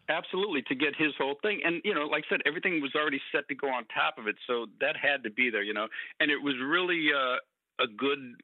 [0.10, 1.62] Absolutely, to get his whole thing.
[1.66, 4.28] And, you know, like I said, everything was already set to go on top of
[4.28, 4.36] it.
[4.48, 5.88] So that had to be there, you know.
[6.20, 7.38] And it was really uh,
[7.84, 8.36] a good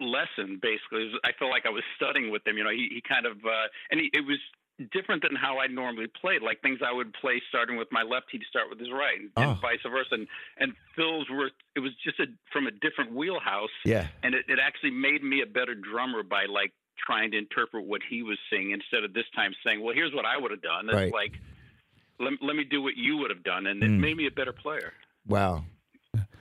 [0.00, 1.04] lesson, basically.
[1.10, 2.56] Was- I felt like I was studying with him.
[2.58, 4.38] You know, he, he kind of, uh, and he, it was
[4.92, 6.40] different than how I normally played.
[6.42, 9.30] Like things I would play starting with my left, he'd start with his right, and,
[9.36, 9.42] Oh.
[9.52, 10.14] and vice versa.
[10.14, 10.26] And,
[10.58, 14.06] and fills were, it was just a, from a different wheelhouse Yeah.
[14.22, 16.72] and it, it actually made me a better drummer by like
[17.04, 20.24] trying to interpret what he was saying instead of this time saying, "Well, here's what
[20.24, 21.12] I would have done." It's Right.
[21.12, 21.32] like,
[22.18, 23.98] let, let me do what you would have done, and it Mm.
[24.00, 24.92] made me a better player.
[25.26, 25.64] Wow.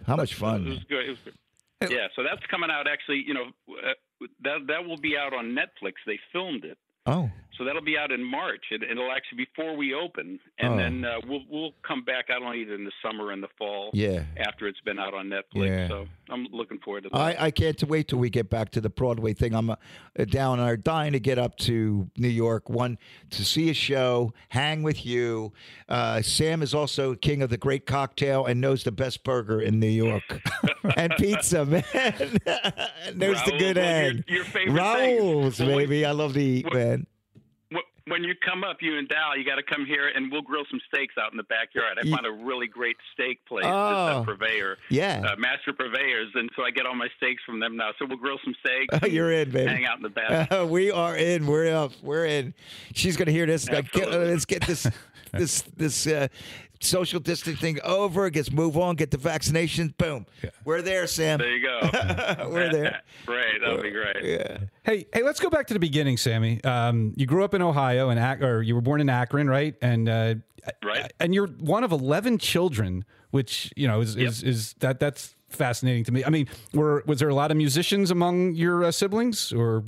[0.05, 0.65] How much It fun.
[0.69, 1.05] was good.
[1.05, 1.91] It was good.
[1.91, 3.23] Yeah, so that's coming out actually.
[3.27, 3.51] You know,
[3.83, 3.93] uh,
[4.41, 5.93] that that will be out on Netflix.
[6.05, 6.77] They filmed it.
[7.05, 7.29] Oh.
[7.57, 8.65] So that'll be out in March.
[8.71, 10.77] It, it'll actually be before we open, and Oh.
[10.77, 12.25] then uh, we'll we'll come back.
[12.29, 13.89] I don't know either in the summer and the fall.
[13.93, 14.23] Yeah.
[14.37, 15.87] After it's been out on Netflix, Yeah.
[15.87, 17.17] so I'm looking forward to that.
[17.17, 19.55] I, I can't wait till we get back to the Broadway thing.
[19.55, 19.75] I'm uh,
[20.29, 22.69] down and are dying to get up to New York.
[22.69, 22.97] One
[23.31, 25.51] to see a show, hang with you.
[25.89, 29.79] Uh, Sam is also king of the great cocktail and knows the best burger in
[29.79, 30.23] New York
[30.97, 31.83] and pizza, man.
[33.15, 34.23] knows the good of your- end.
[34.27, 35.19] your favorite things.
[35.19, 36.05] Raoul's, Well, baby.
[36.05, 37.07] I love to eat, when- man.
[38.07, 40.41] Wh- when you come up, you and Dal, you got to come here and we'll
[40.41, 41.97] grill some steaks out in the backyard.
[42.01, 44.23] I Ye- found a really great steak place, Oh.
[44.25, 45.23] Purveyor, Yeah.
[45.31, 47.91] uh, Master Purveyors, and so I get all my steaks from them now.
[47.99, 49.07] So we'll grill some steaks.
[49.11, 49.69] You're in, baby.
[49.69, 50.49] Hang out in the back.
[50.69, 51.47] we are in.
[51.47, 51.91] We're up.
[52.01, 52.53] We're in.
[52.93, 53.69] She's gonna hear this.
[53.69, 54.31] Like, get- Absolutely.
[54.33, 54.87] let's get this
[55.33, 56.27] this this uh,
[56.79, 58.29] social distancing thing over.
[58.29, 58.95] Gets move on.
[58.95, 59.93] Get the vaccination.
[59.97, 60.25] Boom.
[60.65, 61.39] We're there, Sam.
[61.39, 61.79] There you go.
[62.49, 63.01] We're there.
[63.25, 64.23] Great, that'll be great.
[64.23, 64.57] Yeah.
[64.83, 66.63] Hey, hey, let's go back to the beginning, Sammy.
[66.63, 69.75] Um, you grew up in Ohio, and Ac- or you were born in Akron, right?
[69.81, 70.35] And uh,
[70.83, 71.11] Right.
[71.19, 76.03] and you're one of eleven children, which you know is is, is that that's fascinating
[76.05, 76.25] to me.
[76.25, 79.85] I mean, were was there a lot of musicians among your uh, siblings, or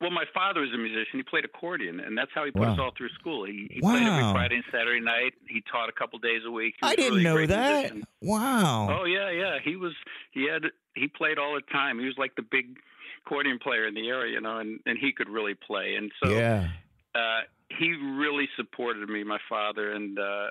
[0.00, 1.18] Well, my father was a musician.
[1.18, 3.44] He played accordion, and that's how he put us all through school.
[3.44, 5.34] He, he played every Friday and Saturday night.
[5.48, 6.76] He taught a couple days a week.
[6.82, 7.80] I didn't really know that.
[7.80, 8.04] musician.
[8.22, 9.00] Wow.
[9.00, 9.58] Oh yeah, yeah.
[9.64, 9.92] He was.
[10.30, 10.62] He had.
[10.94, 11.98] He played all the time.
[11.98, 12.78] He was like the big
[13.26, 15.94] accordion player in the area, you know, and and he could really play.
[15.96, 16.68] And so yeah.
[17.14, 20.46] uh, he really supported me, my father, and uh,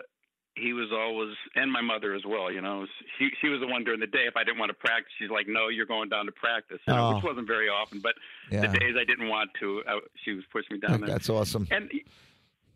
[0.59, 2.51] he was always, and my mother as well.
[2.51, 2.85] You know,
[3.17, 4.25] she she was the one during the day.
[4.27, 6.93] If I didn't want to practice, she's like, "No, you're going down to practice," you
[6.93, 7.15] know, Oh.
[7.15, 7.99] which wasn't very often.
[7.99, 8.15] But
[8.51, 8.67] Yeah.
[8.67, 11.09] the days I didn't want to, I, she was pushing me down there.
[11.09, 11.67] That's awesome.
[11.71, 11.89] And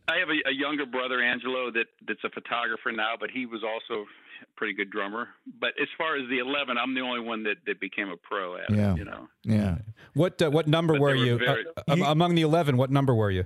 [0.08, 3.64] I have a, a younger brother, Angelo, that that's a photographer now, but he was
[3.64, 5.30] also a pretty good drummer.
[5.60, 8.58] But as far as the eleven, I'm the only one that, that became a pro
[8.58, 8.94] at Yeah.
[8.94, 8.98] it.
[8.98, 9.78] You know, Yeah.
[10.14, 12.78] what uh, what number But were you very- Uh, am- among the eleven?
[12.78, 13.46] What number were you?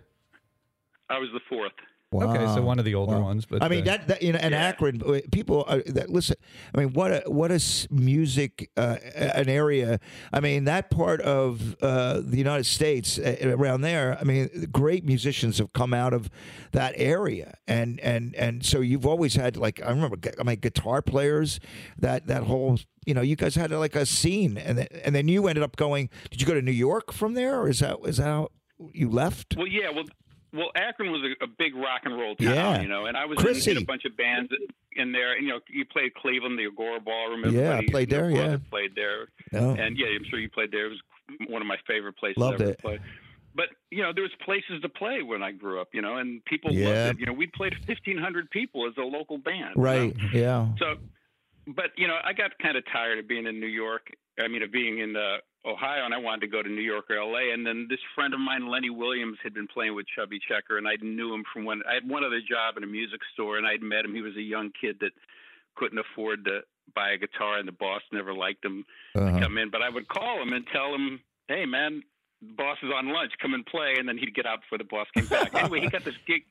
[1.10, 1.74] I was the fourth.
[2.14, 3.24] Okay, so one of the older Wow.
[3.24, 3.46] ones.
[3.46, 4.68] But I mean uh, that, that you know, and Yeah.
[4.68, 6.38] Akron uh, people uh, that listen.
[6.74, 10.00] I mean, what a what a s- music uh, an area.
[10.32, 14.18] I mean, that part of uh, the United States uh, around there.
[14.20, 16.30] I mean, great musicians have come out of
[16.72, 20.18] that area, and and and so you've always had like I remember.
[20.40, 21.60] I mean, guitar players.
[21.98, 25.28] That that whole you know, you guys had like a scene, and then, and then
[25.28, 26.10] you ended up going.
[26.32, 28.50] Did you go to New York from there, or is that is that how
[28.94, 29.56] you left?
[29.58, 30.06] Well, yeah, well,
[30.56, 32.82] well, Akron was a, a big rock and roll town, Yeah.
[32.82, 33.38] you know, and I was
[33.68, 34.52] in, in a bunch of bands
[34.96, 35.34] in there.
[35.34, 37.44] And, you know, you played Cleveland, the Agora Ballroom.
[37.54, 38.58] Yeah, I played there, yeah.
[38.70, 39.72] Played there, No.
[39.72, 40.88] and yeah, I'm sure you played there.
[40.88, 41.02] It was
[41.50, 42.76] one of my favorite places Loved ever it.
[42.78, 43.00] to play.
[43.56, 46.44] But you know, there was places to play when I grew up, you know, and
[46.46, 46.88] people Yeah.
[47.08, 47.20] loved it.
[47.22, 49.76] You know, we played 1,500 people as a local band.
[49.76, 49.88] you know?
[49.90, 50.16] Right.
[50.34, 50.68] Yeah.
[50.78, 50.96] So,
[51.68, 54.08] but you know, I got kind of tired of being in New York.
[54.38, 57.06] I mean, of being in uh, Ohio, and I wanted to go to New York
[57.10, 57.52] or L.A.
[57.54, 60.88] And then this friend of mine, Lenny Williams, had been playing with Chubby Checker, and
[60.88, 63.66] I knew him from when I had one other job in a music store, and
[63.66, 64.14] I'd met him.
[64.14, 65.12] He was a young kid that
[65.76, 66.62] couldn't afford to
[66.94, 69.32] buy a guitar, and the boss never liked him Uh-huh.
[69.40, 69.70] to come in.
[69.72, 72.04] But I would call him and tell him, "Hey, man."
[72.42, 73.32] The boss is on lunch.
[73.42, 75.56] Come and play, and then he'd get out before the boss came back.
[75.56, 76.44] anyway, he got this gig.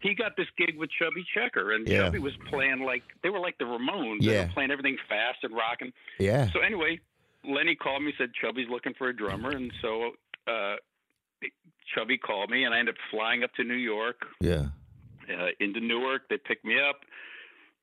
[0.00, 2.04] He got this gig with Chubby Checker, and Yeah.
[2.04, 4.24] Chubby was playing like they were like the Ramones.
[4.24, 5.92] They were playing everything fast and rocking.
[6.18, 6.50] Yeah.
[6.52, 7.00] So anyway,
[7.46, 10.10] Lenny called me, said Chubby's looking for a drummer, and so
[10.46, 10.76] uh,
[11.94, 14.66] Chubby called me, and I ended up flying up to New York, Yeah.
[15.28, 16.22] uh, into Newark.
[16.28, 17.00] They picked me up,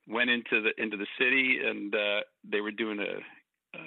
[0.07, 3.81] went into the into the city, and uh, they were doing a, a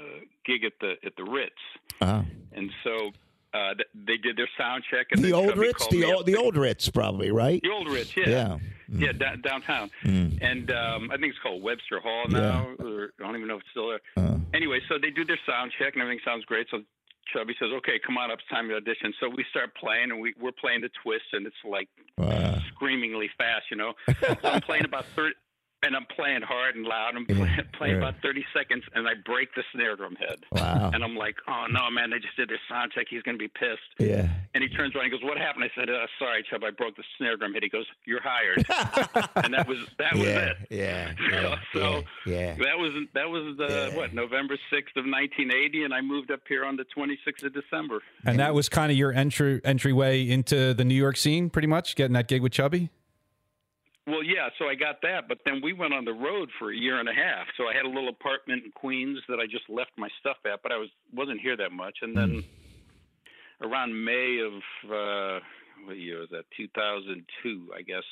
[0.44, 1.52] gig at the at the Ritz,
[2.00, 2.22] Uh-huh.
[2.52, 3.12] and so.
[3.56, 5.06] Uh, they did their sound check.
[5.12, 7.60] And The old Ritz, the old, the old Ritz, probably right.
[7.62, 8.58] the old Ritz, yeah, Yeah.
[9.04, 10.38] yeah, da- downtown, Mm.
[10.42, 12.38] and um, I think it's called Webster Hall Yeah.
[12.38, 14.00] now, or I don't even know if it's still there.
[14.16, 16.66] Uh, anyway, so they do their sound check and everything sounds great.
[16.70, 16.82] So
[17.32, 20.20] Chubby says, "Okay, come on up, it's time to audition." So we start playing, and
[20.20, 21.88] we we're playing the twist, and it's like
[22.18, 22.58] wow.
[22.74, 23.94] screamingly fast, you know.
[24.20, 25.34] so I'm playing about thirty,
[25.82, 27.12] and I'm playing hard and loud.
[27.16, 28.08] I'm playing, playing yeah.
[28.08, 30.38] about thirty seconds, and I break the snare drum head.
[30.52, 30.90] Wow.
[30.94, 32.10] And I'm like, "Oh no, man!
[32.10, 33.06] They just did their sound check.
[33.10, 34.28] He's going to be pissed." Yeah.
[34.54, 36.96] And he turns around and goes, "What happened?" I said, uh, "Sorry, Chubb, I broke
[36.96, 38.64] the snare drum head." He goes, "You're hired,"
[39.44, 40.38] and that was that was Yeah.
[40.50, 40.56] it.
[40.70, 41.12] Yeah.
[41.20, 41.58] You know, Yeah.
[41.74, 42.54] so Yeah.
[42.56, 43.96] that was that was uh, Yeah.
[43.96, 47.44] what November sixth of nineteen eighty, and I moved up here on the twenty sixth
[47.44, 48.00] of December.
[48.24, 51.94] and that was kind of your entry entryway into the New York scene, pretty much
[51.96, 52.90] getting that gig with Chubby.
[54.06, 56.76] Well, yeah, so I got that, but then we went on the road for a
[56.76, 57.48] year and a half.
[57.56, 60.62] So I had a little apartment in Queens that I just left my stuff at,
[60.62, 61.98] but I was wasn't here that much.
[62.02, 62.44] And then
[63.62, 64.52] around May of
[64.90, 65.40] uh,
[65.86, 66.44] what year was that?
[66.56, 68.04] Two thousand two, I guess.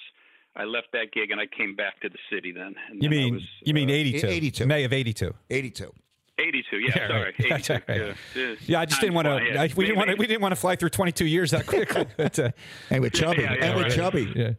[0.56, 2.74] I left that gig and I came back to the city then.
[2.88, 4.26] And You then mean was, you mean uh, 82.
[4.28, 4.66] 82.
[4.66, 5.34] May of 82.
[5.50, 5.92] 82.
[6.38, 6.76] 82?
[6.78, 7.34] Yeah, Yeah, sorry, right.
[7.40, 7.48] 82.
[7.48, 7.98] That's all right.
[7.98, 8.54] Yeah, yeah.
[8.66, 9.52] Yeah, I just didn't want to.
[9.52, 9.76] flies.
[9.76, 10.16] We didn't want to.
[10.16, 12.06] We didn't want to fly through 22 years that quickly.
[12.16, 12.50] but, uh,
[12.90, 13.42] And with Chubby.
[13.42, 13.92] Yeah, yeah, and with right.
[13.92, 14.32] Chubby.
[14.34, 14.52] yeah.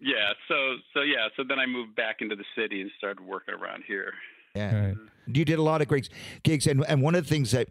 [0.00, 3.20] Yeah yeah so so yeah so then i moved back into the city and started
[3.24, 4.12] working around here
[4.54, 4.86] Yeah.
[4.86, 4.96] Right.
[5.26, 6.08] You did a lot of great
[6.44, 7.68] gigs, and and one of the things that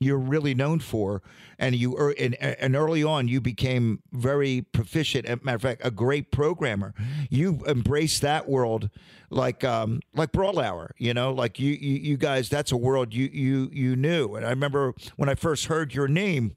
[0.00, 1.22] you're really known for,
[1.58, 5.24] and you er, and, and early on you became very proficient.
[5.24, 6.92] As a matter of fact, a great programmer.
[7.30, 8.90] You embraced that world
[9.30, 10.94] like um like Brawl Hour.
[10.98, 12.48] You know, like you you, you guys.
[12.50, 14.34] That's a world you you you knew.
[14.34, 16.54] And I remember when I first heard your name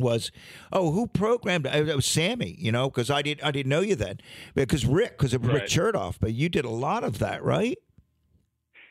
[0.00, 0.30] was,
[0.72, 1.66] oh, who programmed?
[1.66, 4.18] It was Sammy, you know, because I didn't I didn't know you then
[4.54, 7.78] because Rick because of Rick Chertoff, but you did a lot of that, right?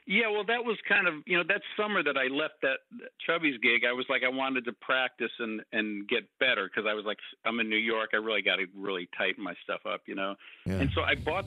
[0.10, 3.10] Yeah, well, that was kind of you know that summer that I left that, that
[3.28, 3.82] Chubby's gig.
[3.88, 7.20] I was like I wanted to practice and and get better because I was like
[7.46, 8.10] I'm in New York.
[8.14, 10.34] I really got to really tighten my stuff up, you know.
[10.66, 10.80] Yeah.
[10.80, 11.46] And so I bought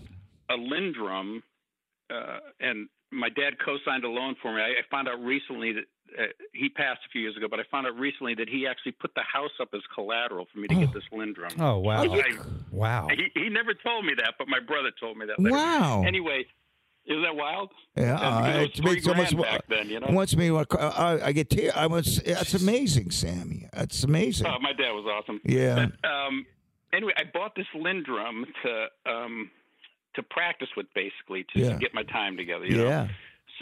[0.48, 1.42] a LinnDrum,
[2.08, 4.60] uh, and my dad co-signed a loan for me.
[4.60, 5.84] I, I found out recently that
[6.18, 8.92] uh, he passed a few years ago, but I found out recently that he actually
[8.92, 11.60] put the house up as collateral for me to get this LinnDrum.
[11.60, 12.36] Oh wow, I-
[12.70, 13.08] wow.
[13.10, 15.38] He, he never told me that, but my brother told me that.
[15.38, 15.54] later.
[15.56, 16.02] Wow.
[16.06, 16.44] Anyway,
[17.06, 17.70] isn't that wild?
[17.96, 20.06] Yeah, Uh, it was it three makes almost grand back then, you know.
[20.10, 20.48] wants me.
[20.48, 21.72] to- I, I get tear.
[21.74, 22.22] I was.
[22.24, 23.68] That's amazing, Sammy.
[23.72, 24.46] That's amazing.
[24.46, 25.40] Oh, my dad was awesome.
[25.44, 25.86] Yeah.
[26.00, 26.46] But um,
[26.92, 29.50] anyway, I bought this LinnDrum to um,
[30.14, 31.72] to practice with, basically, to, Yeah.
[31.72, 32.66] to get my time together.
[32.66, 33.08] You Know?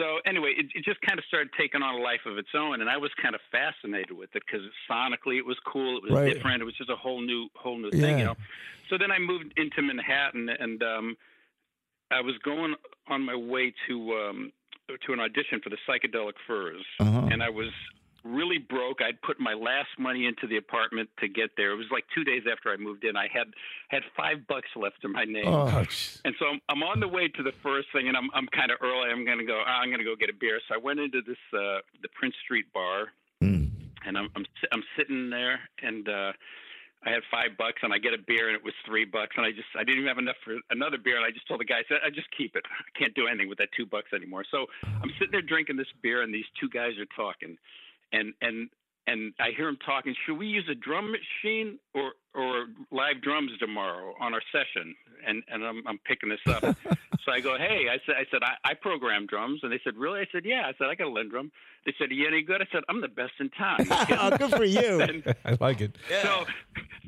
[0.01, 2.81] So anyway, it, it just kind of started taking on a life of its own,
[2.81, 5.97] and I was kind of fascinated with it because sonically it was cool.
[5.97, 6.33] It was Right.
[6.33, 6.59] different.
[6.61, 8.01] It was just a whole new, whole new Yeah.
[8.01, 8.35] thing, you know.
[8.89, 11.17] So then I moved into Manhattan, and um,
[12.09, 12.73] I was going
[13.09, 14.51] on my way to um,
[15.05, 17.27] to an audition for the Psychedelic Furs, Uh-huh.
[17.29, 17.69] and I was
[18.23, 19.01] really broke.
[19.01, 21.71] I'd put my last money into the apartment to get there.
[21.71, 23.15] It was like two days after I moved in.
[23.17, 23.47] I had
[23.89, 25.47] had five bucks left in my name.
[25.47, 25.67] Oh,
[26.25, 28.71] And so I'm, I'm on the way to the first thing, and I'm I'm kind
[28.71, 29.09] of early.
[29.09, 29.61] I'm gonna go.
[29.65, 30.59] "Ah, I'm gonna go get a beer.
[30.67, 33.07] So I went into this uh, the Prince Street bar,
[33.43, 33.69] Mm.
[34.05, 36.33] and I'm I'm I'm sitting there, and uh,
[37.03, 39.43] I had five bucks, and I get a beer, and it was three bucks, and
[39.45, 41.65] I just I didn't even have enough for another beer, and I just told the
[41.65, 42.63] guy, I said, I just keep it.
[42.69, 44.45] I can't do anything with that two bucks anymore.
[44.51, 47.57] So I'm sitting there drinking this beer, and these two guys are talking,
[48.11, 48.69] and and
[49.07, 50.15] and I hear him talking.
[50.25, 54.95] Should we use a drum machine or or live drums tomorrow on our session?
[55.27, 56.63] And and I'm I'm picking this up.
[57.25, 59.95] so I go, hey, I said I said I, I program drums, and they said,
[59.97, 60.21] really?
[60.21, 60.63] I said, yeah.
[60.65, 61.49] I said I got a LinnDrum.
[61.85, 62.61] They said, are you any good?
[62.61, 63.79] I said, I'm the best in town.
[63.89, 65.01] Oh, good for you.
[65.01, 65.97] And I like it.
[66.21, 66.45] so,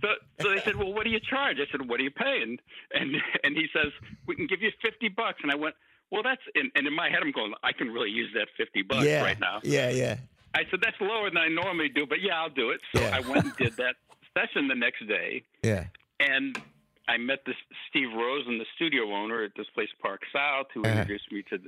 [0.01, 0.07] so,
[0.41, 2.57] so they said, "Well, what do you charge?" I said, "What are you paying?"
[2.93, 3.91] And and he says,
[4.25, 5.75] "We can give you fifty bucks." And I went,
[6.11, 8.81] "Well, that's." And, and in my head, I'm going, "I can really use that fifty
[8.81, 9.21] bucks yeah.
[9.21, 10.17] right now." Yeah, yeah.
[10.53, 13.15] I said, "That's lower than I normally do, but yeah, I'll do it." So Yeah.
[13.17, 13.95] I went and did that
[14.37, 15.85] session the next day, Yeah.
[16.19, 16.57] and
[17.07, 17.55] I met this
[17.89, 20.91] Steve Rosen, the studio owner at this place Park South, who Uh-huh.
[20.99, 21.59] introduced me to.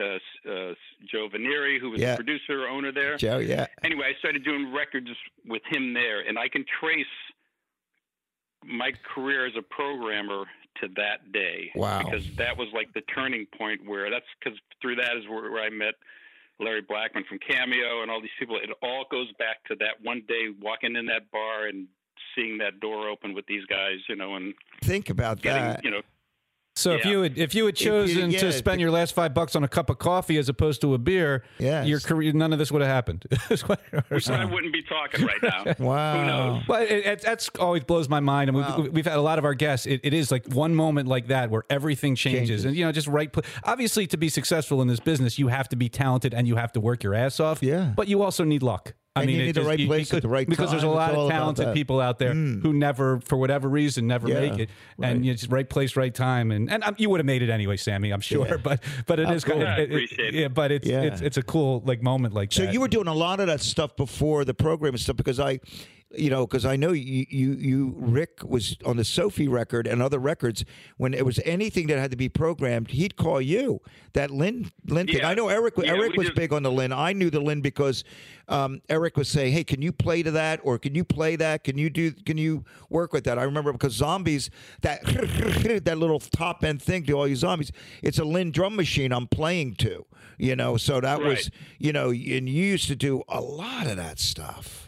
[0.00, 0.18] Uh,
[0.50, 2.12] uh, Joe Vanieri, who was Yeah.
[2.12, 3.66] the producer owner there Joe, yeah.
[3.84, 5.08] anyway, I started doing records
[5.44, 7.06] with him there, and I can trace
[8.64, 10.44] my career as a programmer
[10.80, 11.70] to that day.
[11.74, 12.02] Wow.
[12.02, 15.62] Because that was like the turning point where that's because through that is where, where
[15.62, 15.94] I met
[16.60, 18.56] Larry Blackmon from Cameo and all these people.
[18.56, 21.88] It all goes back to that one day walking in that bar and
[22.34, 25.84] seeing that door open with these guys, you know, and Think about getting, that.
[25.84, 26.02] you know,
[26.76, 29.14] So if you had if you had If you- chosen yeah, to spend your last
[29.14, 31.86] five bucks on a cup of coffee as opposed to a beer, Yes.
[31.86, 33.24] your career none of this would have happened.
[34.10, 35.74] Or I wouldn't be talking right now.
[35.78, 36.18] wow.
[36.18, 36.62] Who knows?
[36.66, 38.48] But it, it, that's always blows my mind.
[38.50, 38.80] And Wow.
[38.80, 39.86] we've, we've had a lot of our guests.
[39.86, 42.64] It, it is like one moment like that where everything changes, Changes.
[42.64, 43.32] and you know, just right.
[43.32, 46.56] pl- Obviously, to be successful in this business, you have to be talented and you
[46.56, 47.62] have to work your ass off.
[47.62, 47.92] Yeah.
[47.96, 48.94] But you also need luck.
[49.16, 50.82] I And you need the just- right you- place at because, the right because there's
[50.82, 51.68] a lot of talented.
[51.68, 51.74] Mm.
[51.74, 54.70] people out there who never, for whatever reason, never Yeah, make it.
[54.98, 55.12] right.
[55.12, 57.76] And it's right place, right time, and and um, you would have made it anyway,
[57.76, 58.10] Sammy.
[58.10, 58.44] I'm sure.
[58.44, 58.56] Yeah.
[58.64, 60.40] But but it Of is kind of it- it- appreciate it.
[60.40, 60.48] yeah.
[60.48, 61.02] But it's Yeah.
[61.02, 62.72] it's it's a cool like moment like So that.
[62.72, 65.60] you were doing a lot of that stuff before the program and stuff because I,
[66.16, 70.02] you know, because I know you, you, you, Rick was on the Sophie record and
[70.02, 70.64] other records.
[70.96, 73.80] When it was anything that had to be programmed, he'd call you.
[74.12, 75.24] That Linn, Linn thing.
[75.24, 75.74] I know Eric.
[75.76, 76.92] Yeah, Eric was did- big on the Linn.
[76.92, 78.04] I knew the Linn because
[78.48, 80.60] um, Eric was saying, "Hey, can you play to that?
[80.62, 81.64] Or can you play that?
[81.64, 82.12] Can you do?
[82.12, 84.50] Can you work with that?" I remember because zombies
[84.82, 85.02] that
[85.84, 87.72] that little top end thing to all you zombies.
[88.02, 90.06] It's a Linn drum machine I'm playing to.
[90.38, 93.96] You know, so that was you know, and you used to do a lot of
[93.96, 94.83] that stuff.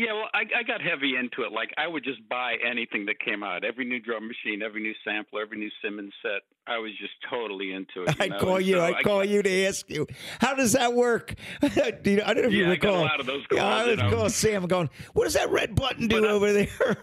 [0.00, 1.52] Yeah, well, I, I got heavy into it.
[1.52, 4.94] Like I would just buy anything that came out, every new drum machine, every new
[5.04, 6.40] sampler, every new Simmons set.
[6.66, 8.16] I was just totally into it.
[8.18, 8.74] You I'd call And you.
[8.76, 10.06] so I- call you to ask you,
[10.40, 11.34] how does that work?
[12.02, 13.00] Do you, I don't know if you Yeah, I got a recall.
[13.02, 14.10] lot of those Yeah, calls, I you would know.
[14.16, 16.68] call Sam going, what does that red button do But I- over there?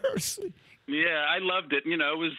[0.88, 1.83] Yeah, I loved it.
[1.86, 2.31] You know, it was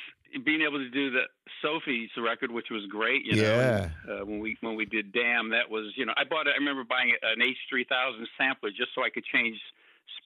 [0.45, 1.23] being able to do the
[1.61, 3.25] Sophie's record, which was great.
[3.27, 3.91] You know, Yeah.
[4.09, 6.55] And, uh, when we when we did Damn, that was you know I bought it.
[6.55, 9.59] I remember buying an H three thousand sampler just so I could change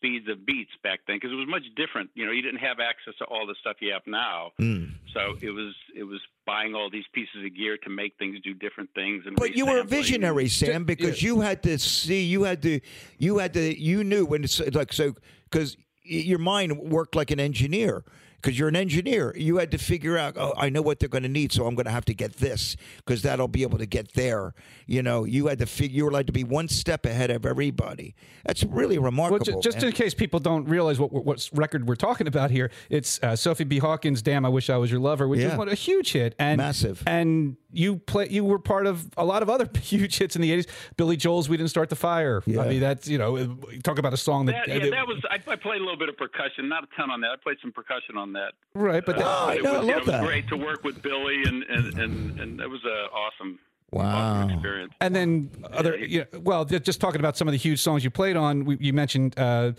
[0.02, 2.10] speeds of beats back then because it was much different.
[2.14, 4.50] You know, you didn't have access to all the stuff you have now.
[4.60, 4.92] Mm.
[5.14, 8.54] So it was it was buying all these pieces of gear to make things do
[8.54, 9.24] different things.
[9.26, 12.80] And But you were a visionary, Sam, because you had to see, you had to,
[13.18, 15.14] you had to, you knew when it's like so,
[15.50, 18.04] because your mind worked like an engineer.
[18.42, 19.32] Because you're an engineer.
[19.36, 21.76] You had to figure out, oh, I know what they're going to need, so I'm
[21.76, 24.52] going to have to get this because that'll be able to get there.
[24.86, 25.96] You know, you had to figure.
[25.96, 28.14] You were allowed to be one step ahead of everybody.
[28.44, 29.44] That's really remarkable.
[29.44, 29.86] ju- just man.
[29.86, 33.64] in case people don't realize what what record we're talking about here, it's uh, Sophie
[33.64, 33.78] B.
[33.78, 35.52] Hawkins' "Damn, I Wish I Was Your Lover," which Yeah.
[35.52, 37.02] is one, a huge hit and Massive.
[37.06, 40.50] And you play, you were part of a lot of other huge hits in the
[40.50, 40.66] '80s.
[40.96, 42.60] Billy Joel's "We Didn't Start the Fire." Yeah.
[42.62, 45.22] I mean, that's you know, talk about a song that, That, yeah, that was.
[45.30, 47.28] I, I played a little bit of percussion, not a ton on that.
[47.30, 48.52] I played some percussion on that.
[48.74, 50.84] right, but that- Oh, it know, I was, yeah, love it was great to work
[50.84, 53.58] with Billy, and and and, and it was a awesome,
[53.90, 54.48] Wow.
[54.48, 54.92] experience.
[55.00, 56.06] And then other, Yeah.
[56.06, 58.64] you know, well, just talking about some of the huge songs you played on.
[58.64, 59.72] We, you mentioned uh,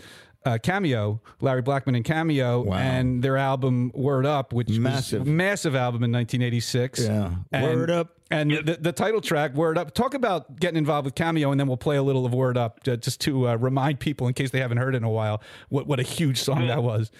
[0.44, 2.76] uh, Cameo, Larry Blackmon and Cameo, Wow.
[2.76, 5.20] and their album Word Up, which Massive.
[5.20, 7.00] was a massive album in 1986.
[7.04, 7.30] Yeah.
[7.52, 8.18] And- Word Up.
[8.30, 9.94] and the, the title track Word Up.
[9.94, 12.80] Talk about getting involved with Cameo, and then we'll play a little of Word Up
[12.86, 15.42] uh, just to uh, remind people, in case they haven't heard it in a while,
[15.68, 17.10] what what a huge song that was.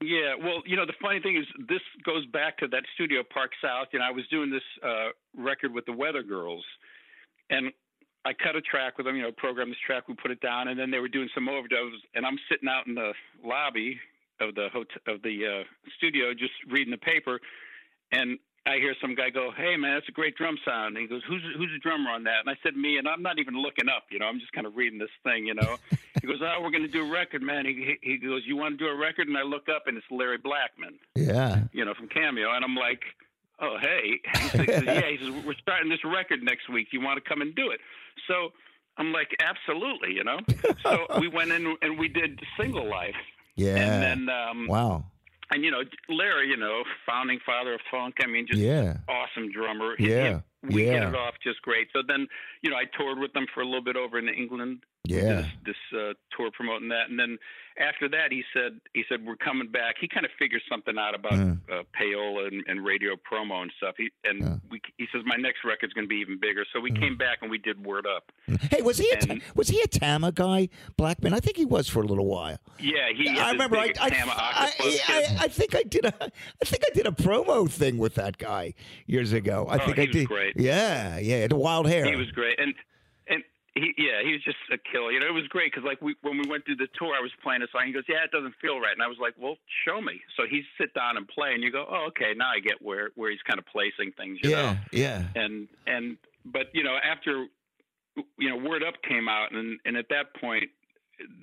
[0.00, 3.52] Yeah, well, you know, the funny thing is, this goes back to that studio Park
[3.62, 3.86] South.
[3.92, 6.64] You know, I was doing this uh, record with the Weather Girls,
[7.50, 7.70] and
[8.24, 9.16] I cut a track with them.
[9.16, 11.46] You know, program this track, we put it down, and then they were doing some
[11.46, 13.12] overdubs, and I'm sitting out in the
[13.44, 13.98] lobby
[14.40, 15.64] of the hotel of the uh,
[15.96, 17.40] studio, just reading the paper,
[18.12, 21.08] and I hear some guy go, "Hey, man, that's a great drum sound." And he
[21.08, 23.54] goes, "Who's who's the drummer on that?" And I said, "Me." And I'm not even
[23.54, 24.04] looking up.
[24.10, 25.46] You know, I'm just kind of reading this thing.
[25.46, 25.76] You know.
[26.20, 28.78] he goes, "Oh, we're going to do a record, man." He he goes, "You want
[28.78, 30.98] to do a record?" And I look up, and it's Larry Blackmon.
[31.16, 31.64] Yeah.
[31.72, 33.02] You know, from Cameo, and I'm like.
[33.60, 35.08] Oh hey, he says, yeah.
[35.08, 36.88] He says we're starting this record next week.
[36.90, 37.78] You want to come and do it?
[38.28, 38.52] So
[38.98, 40.38] I'm like, absolutely, you know.
[40.82, 43.14] So we went in and we did Single Life,
[43.56, 43.76] Yeah.
[43.76, 45.04] and then um, wow.
[45.50, 48.16] and you know Larry, you know, founding father of funk.
[48.22, 48.96] I mean, just Yeah.
[49.08, 49.94] awesome drummer.
[49.96, 50.40] He- Yeah.
[50.62, 51.08] We hit Yeah.
[51.08, 51.88] it off just great.
[51.92, 52.26] So then,
[52.62, 54.84] you know, I toured with them for a little bit over in England.
[55.04, 55.42] Yeah.
[55.64, 57.36] This, this uh, tour promoting that, and then
[57.76, 59.96] after that, he said he said we're coming back.
[60.00, 61.54] He kind of figured something out about Yeah.
[61.74, 63.96] uh, payola and, and radio promo and stuff.
[63.98, 64.54] He and Yeah.
[64.70, 66.64] we, he says my next record's going to be even bigger.
[66.72, 68.30] So we came back and we did Word Up.
[68.70, 71.32] Hey, was he a, And- was he a Tama guy, Blackmon?
[71.34, 72.58] I think he was for a little while.
[72.78, 73.28] Yeah, he.
[73.28, 73.78] is I remember.
[73.78, 74.72] I, I, Tama I,
[75.08, 75.36] I.
[75.40, 76.14] I think I did a.
[76.24, 78.74] I think I did a promo thing with that guy
[79.06, 79.66] years ago.
[79.68, 80.28] I Oh, think he I was did.
[80.28, 80.51] great.
[80.56, 81.46] Yeah, yeah.
[81.46, 82.04] The wild hair.
[82.04, 82.74] He was great, and
[83.28, 83.42] and
[83.74, 85.10] he yeah he was just a killer.
[85.12, 87.20] You know, it was great because like we when we went through the tour, I
[87.20, 87.82] was playing a song.
[87.86, 90.44] He goes, "Yeah, it doesn't feel right," and I was like, "Well, show me." So
[90.48, 93.30] he sit down and play, and you go, "Oh, okay, now I get where where
[93.30, 94.78] he's kind of placing things." You yeah, know?
[94.92, 95.24] yeah.
[95.34, 97.46] and and but you know after
[98.38, 100.70] you know Word Up came out, and and at that point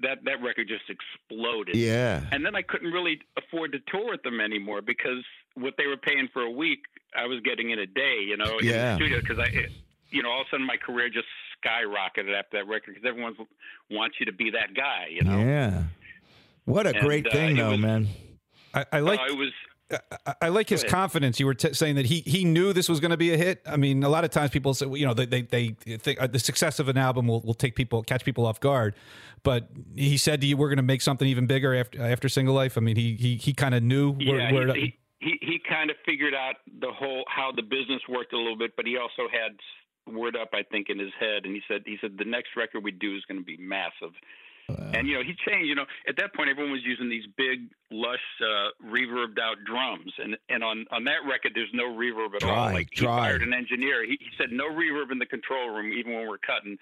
[0.02, 1.76] that that record just exploded.
[1.76, 2.22] Yeah.
[2.32, 5.24] And then I couldn't really afford to tour with them anymore because
[5.56, 6.82] what they were paying for a week,
[7.16, 8.92] I was getting in a day, you know, in Yeah.
[8.92, 9.68] the studio because I,
[10.12, 11.28] you know, all of a sudden my career just
[11.64, 13.36] skyrocketed after that record because everyone
[13.92, 15.38] wants you to be that guy, you know.
[15.40, 15.84] Yeah.
[16.66, 18.08] What a And, great uh, thing, it though, was- man.
[18.74, 19.52] I, I like Uh, it was
[20.28, 21.40] I, I like his confidence.
[21.40, 23.64] You were t- saying that he he knew this was going to be a hit.
[23.66, 26.28] I mean, a lot of times people say, you know, they they, they think uh,
[26.28, 28.94] the success of an album will, will take people catch people off guard.
[29.42, 32.54] But he said to you, "We're going to make something even bigger after after Single
[32.54, 35.38] Life." I mean, he he he kind of knew where, yeah, where he, he, he
[35.42, 38.86] he kind of figured out the whole how the business worked a little bit, but
[38.86, 39.58] he also had
[40.14, 42.84] word up, I think, in his head, and he said he said the next record
[42.84, 44.14] we do is going to be massive.
[44.94, 45.68] And you know he changed.
[45.68, 50.14] You know at that point everyone was using these big, lush, uh, reverbed out drums,
[50.20, 52.74] and and on on that record there's no reverb at Dry, all.
[52.74, 54.06] Like he fired an engineer.
[54.06, 56.78] He, he said no reverb in the control room, even when we're cutting.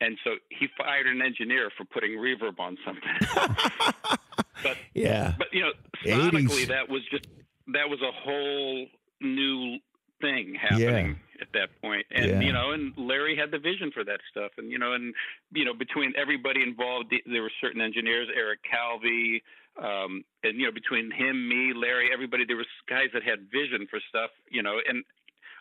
[0.00, 3.02] And so he fired an engineer for putting reverb on something.
[4.62, 5.34] but Yeah.
[5.38, 5.72] but you know,
[6.04, 6.30] 80s.
[6.30, 7.26] sonically, that was just
[7.68, 8.86] that was a whole
[9.20, 9.78] new
[10.20, 12.06] thing happening at that point.
[12.12, 12.40] And Yeah.
[12.40, 14.52] you know, and Larry had the vision for that stuff.
[14.58, 15.14] And you know, and
[15.52, 19.42] you know, between everybody involved, there were certain engineers, Eric Calvi,
[19.76, 23.86] um, and you know, between him, me, Larry, everybody, there was guys that had vision
[23.90, 24.30] for stuff.
[24.50, 25.02] You know, and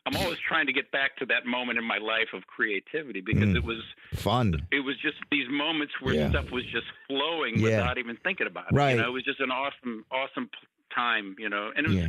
[0.05, 3.49] I'm always trying to get back to that moment in my life of creativity because
[3.49, 3.55] Mm.
[3.55, 3.81] it was
[4.13, 4.67] Fun.
[4.71, 6.29] it was just these moments where Yeah.
[6.29, 7.63] stuff was just flowing Yeah.
[7.65, 8.75] without even thinking about it.
[8.75, 8.91] Right.
[8.95, 10.49] You know, it was just an awesome, awesome
[10.93, 11.35] time.
[11.39, 12.07] You know, and it was Yeah.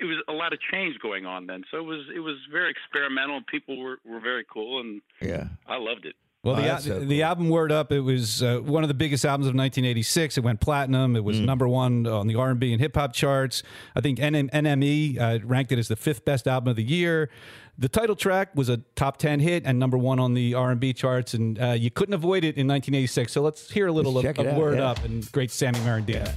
[0.00, 1.64] it was a lot of change going on then.
[1.70, 3.40] So it was it was very experimental.
[3.50, 5.48] People were were very cool, and Yeah.
[5.66, 6.14] I loved it.
[6.42, 8.94] Well, Oh, the, that's so the album Word Up, it was uh, one of the
[8.94, 10.36] biggest albums of 1986.
[10.36, 11.16] It went platinum.
[11.16, 11.46] It was Mm.
[11.46, 13.62] number one on the R&B and hip hop charts.
[13.96, 17.30] I think NM, NME uh, ranked it as the fifth best album of the year.
[17.78, 21.32] The title track was a top 10 hit and number one on the R&B charts,
[21.32, 23.32] and uh, you couldn't avoid it in 1986.
[23.32, 24.90] So let's hear a little Let's of, of out, Word yeah.
[24.90, 26.26] Up and great Sammy Merendino.
[26.26, 26.34] Right.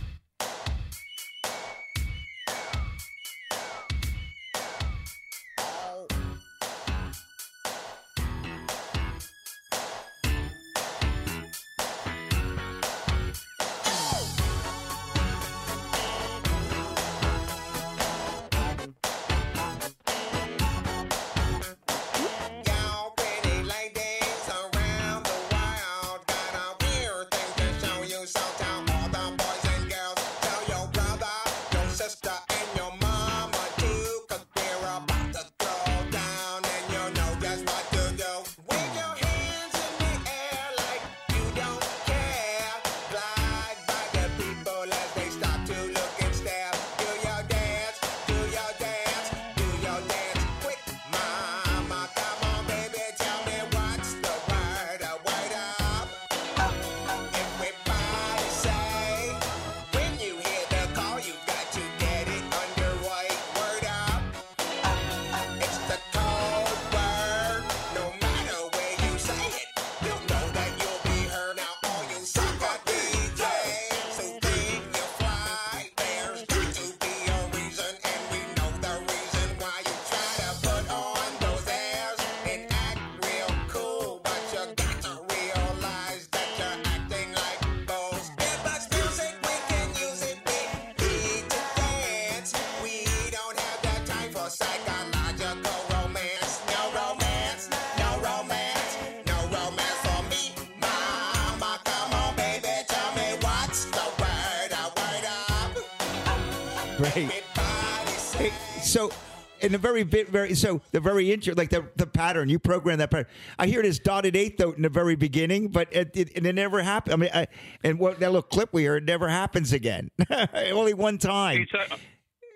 [109.68, 112.98] In the very bit, very so the very intro, like the the pattern you program
[113.00, 113.28] that pattern.
[113.60, 116.56] I hear this dotted eighth note in the very beginning, but it, it, and it
[116.56, 117.14] never happened.
[117.14, 117.48] I mean, I,
[117.84, 120.10] and what that little clip we heard it never happens again.
[120.72, 121.68] Only one time.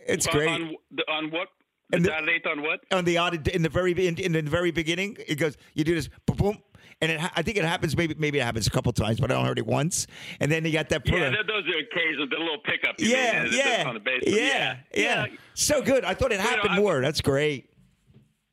[0.07, 0.49] It's uh, on- great.
[0.49, 0.75] On,
[1.09, 1.49] on what?
[1.89, 2.79] The dotted eighth on what?
[2.93, 5.57] on the odd in the very in, in the very beginning, it goes.
[5.73, 6.57] You do this, boom, boom,
[7.01, 7.95] and it, I think it happens.
[7.97, 10.07] Maybe maybe it happens a couple times, but I only heard it once.
[10.39, 11.01] And then you got that.
[11.07, 12.99] Yeah, pro- those are occasional, the little pickup.
[12.99, 14.23] you yeah, mean, yeah, On the bass.
[14.25, 16.03] yeah, yeah, So good.
[16.05, 17.01] I thought it happened I- more.
[17.01, 17.67] That's great.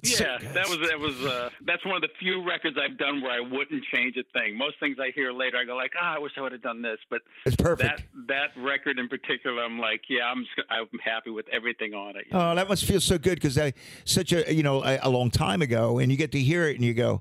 [0.05, 0.55] Yeah, good.
[0.55, 3.41] that was that was uh, that's one of the few records I've done where I
[3.41, 4.57] wouldn't change a thing.
[4.57, 6.83] Most things I hear later, I go like, ah, I wish I would have done
[6.83, 8.05] this, but It's perfect.
[8.29, 12.11] that that record in particular, I'm like, yeah, I'm just, I'm happy with everything on
[12.17, 12.27] it.
[12.31, 12.53] you know?
[12.53, 13.73] Oh, that must feel so good because I
[14.05, 16.77] such a you know a, a long time ago, and you get to hear it,
[16.77, 17.21] and you go,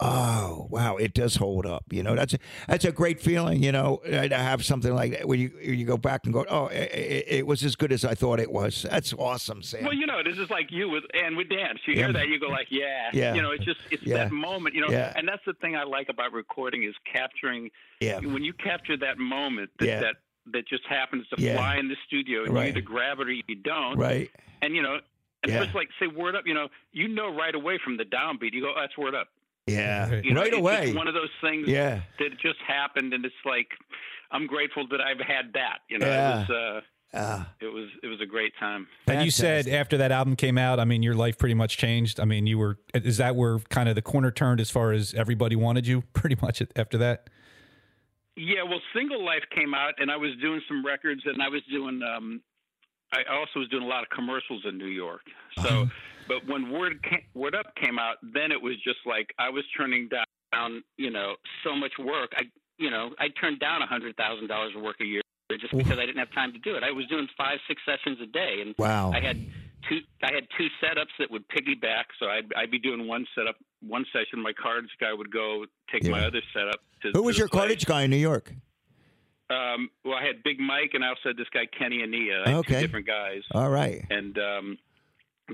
[0.00, 2.38] "Oh, wow, it does hold up." You know, that's a,
[2.68, 3.62] that's a great feeling.
[3.62, 6.44] You know, uh, to have something like that when you you go back and go,
[6.48, 9.84] "Oh, it, it, was as good as I thought it was." That's awesome, Sam.
[9.84, 11.78] Well, you know, this is like you with and with dance.
[11.86, 12.12] You hear Yeah.
[12.12, 13.34] that, you go like, yeah, Yeah.
[13.34, 14.16] You know, it's just it's Yeah.
[14.24, 14.90] that moment, you know.
[14.90, 15.12] Yeah.
[15.16, 17.70] And that's the thing I like about recording is capturing.
[18.00, 18.18] Yeah.
[18.18, 20.00] When you capture that moment that Yeah.
[20.00, 20.16] that,
[20.52, 22.64] that just happens to fly in the studio, and Right.
[22.64, 23.96] you either grab it or you don't.
[23.96, 24.30] right?
[24.62, 24.94] And you know,
[25.42, 25.62] and Yeah.
[25.64, 28.52] just like say word up, you know, you know right away from the downbeat.
[28.52, 29.28] You go, oh, that's word up.
[29.66, 30.24] Yeah, Right.
[30.24, 30.84] You know, right it's away.
[30.86, 32.02] Just one of those things Yeah.
[32.18, 33.68] that just happened, and it's like
[34.30, 35.78] I'm grateful that I've had that.
[35.88, 36.42] You know, Yeah.
[36.42, 36.80] it was uh,
[37.16, 38.88] Ah, it was it was a great time.
[39.06, 42.18] And you said after that album came out, I mean, your life pretty much changed.
[42.18, 45.14] I mean, you were, is that where kind of the corner turned as far as
[45.14, 47.30] everybody wanted you pretty much after that?
[48.36, 51.62] Yeah, well, Single Life came out, and I was doing some records, and I was
[51.70, 52.02] doing.
[52.02, 52.42] um
[53.12, 55.22] I also was doing a lot of commercials in New York.
[55.62, 55.86] So, Uh-huh.
[56.28, 59.64] But when Word came, Word Up came out, then it was just like I was
[59.76, 62.32] turning down, you know, so much work.
[62.36, 62.42] I,
[62.78, 65.22] you know, I turned down a hundred thousand dollars of work a year
[65.60, 66.82] just because I didn't have time to do it.
[66.82, 69.12] I was doing five, six sessions a day, and Wow.
[69.14, 69.36] I had
[69.88, 69.98] two.
[70.22, 72.04] I had two setups that would piggyback.
[72.18, 73.56] So I'd, I'd be doing one setup,
[73.86, 74.40] one session.
[74.42, 76.80] My cards guy would go take my other setup.
[77.02, 77.60] To, Who was your place.
[77.60, 78.50] cartage guy in New York?
[79.50, 82.48] Um, well, I had Big Mike, and I also had this guy Kenny Ania.
[82.60, 82.74] Okay.
[82.74, 84.02] two different guys, All right.
[84.10, 84.78] and um,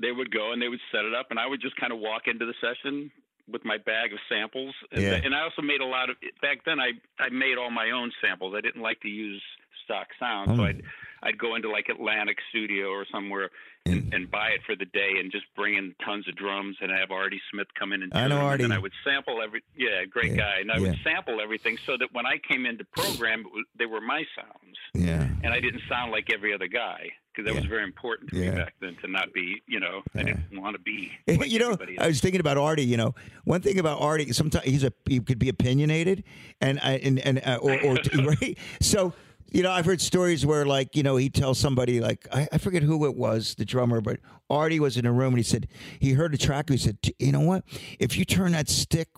[0.00, 1.98] they would go and they would set it up, and I would just kind of
[1.98, 3.10] walk into the session
[3.50, 4.74] with my bag of samples.
[4.92, 5.20] And, Yeah.
[5.24, 6.78] and I also made a lot of back then.
[6.78, 8.54] I I made all my own samples.
[8.56, 9.42] I didn't like to use
[9.84, 10.56] stock sound, Hmm.
[10.56, 10.82] so I'd
[11.22, 13.50] I'd go into like Atlantic Studio or somewhere.
[13.86, 16.90] And, and buy it for the day, and just bring in tons of drums, and
[16.92, 18.64] have Artie Smith come in and I know Artie.
[18.64, 20.90] And I would sample every, yeah, great Yeah, guy, and I yeah.
[20.90, 24.22] would sample everything so that when I came into program, it was, they were my
[24.36, 25.26] sounds Yeah.
[25.42, 28.50] and I didn't sound like every other guy because that was very important to Yeah.
[28.50, 31.10] me back then to not be, you know, I didn't want to be.
[31.26, 32.84] Like you know, I was thinking about Artie.
[32.84, 33.14] You know,
[33.44, 36.22] one thing about Artie, sometimes he's a he could be opinionated,
[36.60, 38.58] and I- and and uh, or, or right.
[38.82, 39.14] So
[39.50, 42.58] you know, I've heard stories where like you know he tells somebody like I, I
[42.58, 45.68] forget who it was, the drummer, but Artie was in a room and he said
[46.00, 46.68] he heard a track.
[46.70, 47.64] And he said, you know what?
[48.00, 49.08] If you turn that stick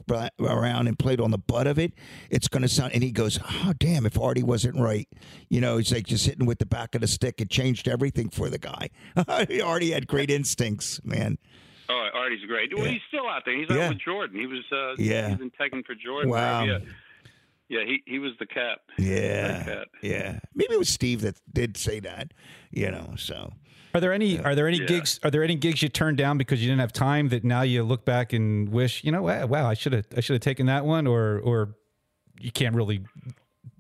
[0.40, 1.94] around and played on the butt of it,
[2.30, 2.92] it's going to sound.
[2.92, 5.08] And he goes, oh damn, if Artie wasn't right,
[5.48, 7.40] you know, he's like just hitting with the back of the stick.
[7.40, 8.90] It changed everything for the guy.
[9.64, 11.38] Artie had great instincts, man.
[11.88, 12.74] Oh, Artie's great.
[12.74, 12.92] Well, Yeah.
[12.92, 13.56] he's still out there.
[13.58, 13.84] He's Yeah.
[13.86, 14.38] out with Jordan.
[14.38, 15.30] He was, uh, Yeah.
[15.30, 16.30] he's in teching for Jordan.
[16.30, 16.64] Wow.
[16.64, 16.78] Yeah,
[17.72, 17.84] yeah.
[17.84, 18.78] He he was the cat.
[18.98, 19.88] Yeah, Like that.
[20.02, 20.38] yeah.
[20.54, 22.32] Maybe it was Steve that did say that.
[22.70, 23.52] You know, so
[23.94, 24.86] Are there any are there any Yeah.
[24.86, 27.62] gigs are there any gigs you turned down because you didn't have time that now
[27.62, 30.42] you look back and wish, you know, wow, wow I should have I should have
[30.42, 31.74] taken that one or or
[32.40, 33.00] you can't really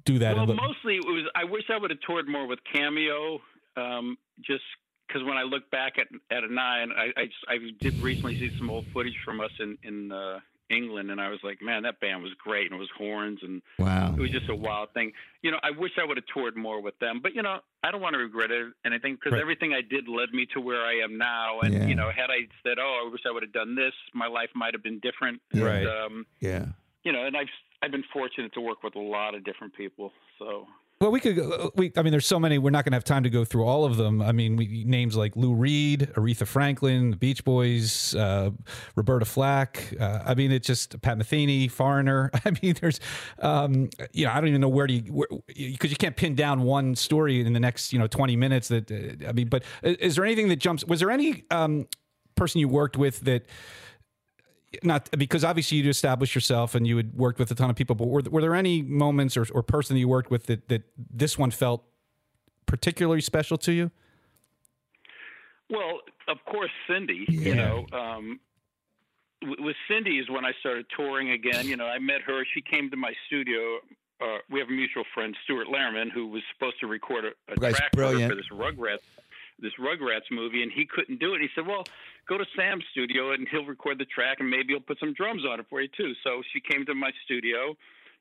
[0.04, 1.24] do that Well, look- mostly it was.
[1.34, 3.40] I wish I would have toured more with Cameo,
[3.76, 4.64] um, just
[5.06, 8.38] because when I look back at at a nine, I I, just, I did recently
[8.38, 10.40] see some old footage from us in in uh,
[10.72, 13.62] England, and I was like, man, that band was great, and it was horns, and
[13.78, 14.14] wow.
[14.16, 15.12] it was just a wild thing.
[15.42, 17.90] You know, I wish I would have toured more with them, but you know, I
[17.90, 19.40] don't want to regret it, anything because Right.
[19.40, 21.60] everything I did led me to where I am now.
[21.60, 21.86] And Yeah.
[21.86, 24.50] you know, had I said, oh, I wish I would have done this, my life
[24.54, 25.40] might have been different.
[25.52, 25.86] And, Right.
[25.86, 26.66] um, Yeah,
[27.04, 27.50] you know, and I've
[27.82, 30.12] I've been fortunate to work with a lot of different people.
[30.38, 30.68] So
[31.02, 31.36] Well, we could.
[31.74, 32.58] We, I mean, there's so many.
[32.58, 34.22] We're not going to have time to go through all of them.
[34.22, 38.50] I mean, we, names like Lou Reed, Aretha Franklin, the Beach Boys, uh,
[38.94, 39.92] Roberta Flack.
[39.98, 42.30] Uh, I mean, it's just Pat Metheny, Foreigner.
[42.44, 43.00] I mean, there's,
[43.40, 46.62] um, you know, I don't even know where do you because you can't pin down
[46.62, 48.68] one story in the next, you know, 20 minutes.
[48.68, 50.84] That uh, I mean, but is is there anything that jumps?
[50.84, 51.88] Was there any um,
[52.36, 53.46] person you worked with that?
[54.82, 57.94] Not because obviously you established yourself and you had worked with a ton of people,
[57.94, 60.82] but were, were there any moments or, or person that you worked with that, that
[60.96, 61.84] this one felt
[62.66, 63.90] particularly special to you?
[65.68, 67.24] Well, of course, Cyndi.
[67.28, 67.48] Yeah.
[67.48, 68.40] You know, um,
[69.42, 71.66] with Cyndi is when I started touring again.
[71.66, 72.44] You know, I met her.
[72.54, 73.78] She came to my studio.
[74.20, 77.56] Uh, we have a mutual friend, Stuart Lehrman, who was supposed to record a, a
[77.56, 78.30] track for, brilliant.
[78.30, 78.98] for this Rugrats
[79.62, 81.40] this Rugrats movie, and he couldn't do it.
[81.40, 81.84] He said, "Well,
[82.28, 85.42] go to Sam's studio and he'll record the track, and maybe he'll put some drums
[85.48, 87.76] on it for you too." So she came to my studio,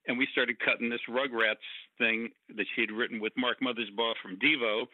[0.07, 4.37] and we started cutting this Rugrats thing that she had written with Mark Mothersbaugh from
[4.37, 4.87] Devo.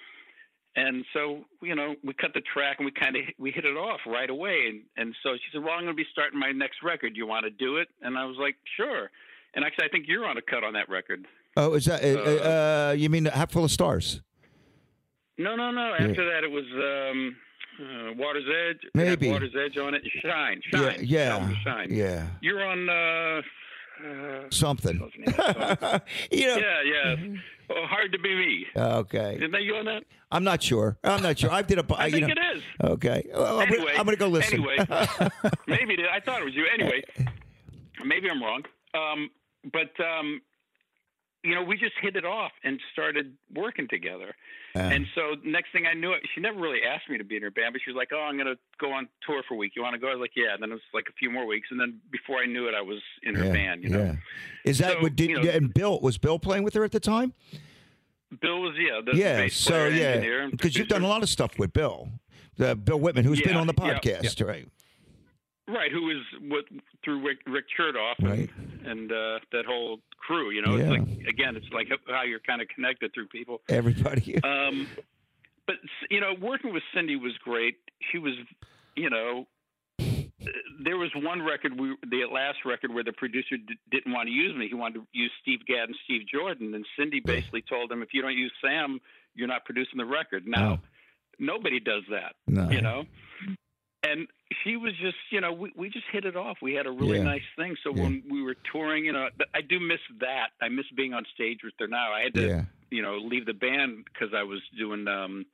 [0.76, 3.76] And so, you know, we cut the track and we kind of we hit it
[3.78, 4.68] off right away.
[4.70, 7.16] And and so she said, "Well, I'm going to be starting my next record.
[7.16, 9.10] You want to do it?" And I was like, "Sure."
[9.56, 11.26] And actually, I think you're on a cut on that record.
[11.56, 12.04] Oh, is that?
[12.04, 14.22] Uh, uh, you mean Hat Full of Stars?
[15.40, 15.94] No, no, no.
[15.94, 17.36] After that, it was um,
[17.80, 18.88] uh, Water's Edge.
[18.94, 19.30] Maybe.
[19.30, 20.02] Water's Edge on it.
[20.22, 21.88] Shine, shine, Yeah, yeah, shine.
[21.94, 22.28] yeah.
[22.42, 22.90] You're on.
[22.90, 23.42] Uh,
[24.06, 25.00] uh, Something.
[25.00, 26.02] what's the name of the song?
[26.32, 26.58] you know.
[26.58, 27.38] yeah, yeah.
[27.70, 28.66] Oh, hard to be me.
[28.76, 29.36] Okay.
[29.38, 30.04] Isn't that you on that?
[30.32, 30.98] I'm not sure.
[31.04, 31.50] I'm not sure.
[31.52, 31.86] I did a.
[31.98, 32.34] I you think know.
[32.34, 32.64] it is.
[32.84, 33.26] Okay.
[33.34, 34.54] Well, I'm, Anyway, gonna, I'm gonna go listen.
[34.56, 34.78] Anyway,
[35.68, 36.02] maybe it.
[36.12, 36.66] I thought it was you.
[36.74, 37.04] Anyway,
[38.06, 38.64] maybe I'm wrong.
[38.94, 39.30] Um,
[39.74, 40.42] but um,
[41.44, 44.36] you know, we just hit it off and started working together.
[44.76, 47.50] and so next thing I knew, she never really asked me to be in her
[47.52, 49.74] band, but she was like, "Oh, I'm going to go on tour for a week.
[49.76, 51.32] You want to go?" I was like, "Yeah." And then it was like a few
[51.32, 53.84] more weeks, and then before I knew it, I was in her yeah, band.
[53.84, 54.16] You know, yeah.
[54.64, 55.30] Is that So, what did?
[55.30, 57.34] you know- and Bill was Bill playing with her at the time?
[58.42, 59.48] Bill was yeah, the Yeah.
[59.48, 62.10] So yeah, because you've done a lot of stuff with Bill,
[62.60, 64.00] uh, Bill Wittman, who's been on the yeah.
[64.00, 64.68] podcast, right?
[65.70, 66.64] Right, who was what
[67.04, 68.50] through Rick, Rick Chertoff and, Right.
[68.86, 70.50] and uh, that whole crew.
[70.52, 73.62] You know, it's like again, it's like how you're kind of connected through people.
[73.70, 74.40] Everybody.
[74.44, 74.88] Um,
[75.66, 75.76] but
[76.10, 77.76] you know, working with Cyndi was great.
[78.12, 78.34] She was,
[78.96, 79.48] you know,
[80.00, 84.34] there was one record, we, the last record, where the producer d- didn't want to
[84.34, 84.70] use me.
[84.70, 88.10] He wanted to use Steve Gadd and Steve Jordan, and Cyndi basically told him, if
[88.14, 89.00] you don't use Sam,
[89.36, 90.48] you're not producing the record.
[90.48, 90.88] Now, Oh.
[91.40, 92.70] nobody does that, No.
[92.70, 93.04] you know.
[94.12, 94.28] And
[94.64, 96.58] she was just, you know, we, we just hit it off.
[96.62, 97.24] We had a really Yeah.
[97.24, 97.76] nice thing.
[97.84, 98.04] So Yeah.
[98.04, 100.50] when we were touring, you know, I do miss that.
[100.62, 102.14] I miss being on stage with her now.
[102.14, 102.66] I had to Yeah.
[102.92, 105.46] you know, leave the band because I was doing um,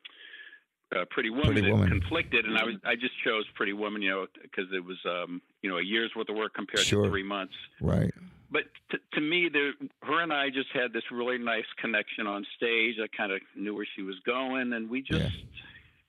[0.96, 1.46] uh, Pretty Woman.
[1.54, 1.90] Pretty it Woman.
[1.90, 5.42] conflicted, and I was I just chose Pretty Woman, you know, because it was um,
[5.64, 7.06] you know a year's worth of work compared Sure.
[7.06, 7.56] to three months.
[7.82, 8.14] Right.
[8.52, 9.74] But t- to me, there,
[10.04, 13.00] her and I just had this really nice connection on stage.
[13.02, 15.34] I kind of knew where she was going, and we just,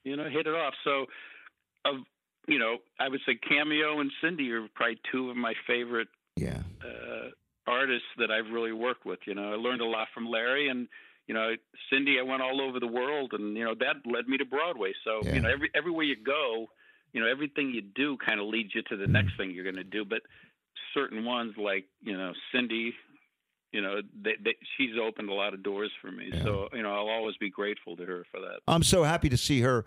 [0.04, 0.74] you know, hit it off.
[0.84, 1.06] So,
[1.86, 2.04] of
[2.46, 6.62] you know, I would say Cameo and Cyndi are probably two of my favorite Yeah.
[6.84, 7.30] uh,
[7.66, 9.20] artists that I've really worked with.
[9.26, 10.88] You know, I learned a lot from Larry, and
[11.26, 11.54] you know,
[11.90, 12.18] Cyndi.
[12.18, 14.92] I went all over the world, and you know that led me to Broadway.
[15.04, 15.34] So Yeah.
[15.34, 16.66] you know, every everywhere you go,
[17.12, 19.12] you know, everything you do kind of leads you to the Mm-hmm.
[19.12, 20.04] next thing you're going to do.
[20.04, 20.22] But
[20.92, 22.90] certain ones, like you know, Cyndi.
[23.72, 26.30] You know, they, they, she's opened a lot of doors for me.
[26.44, 28.60] So, you know, I'll always be grateful to her for that.
[28.68, 29.84] I'm so happy to see her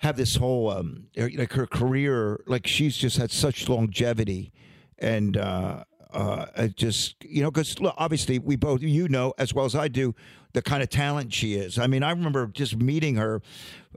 [0.00, 4.50] have this whole um like her career like she's just had such longevity
[4.98, 9.74] and uh uh just you know because obviously we both you know as well as
[9.74, 10.14] I do
[10.52, 11.78] the kind of talent she is.
[11.78, 13.42] I mean I remember just meeting her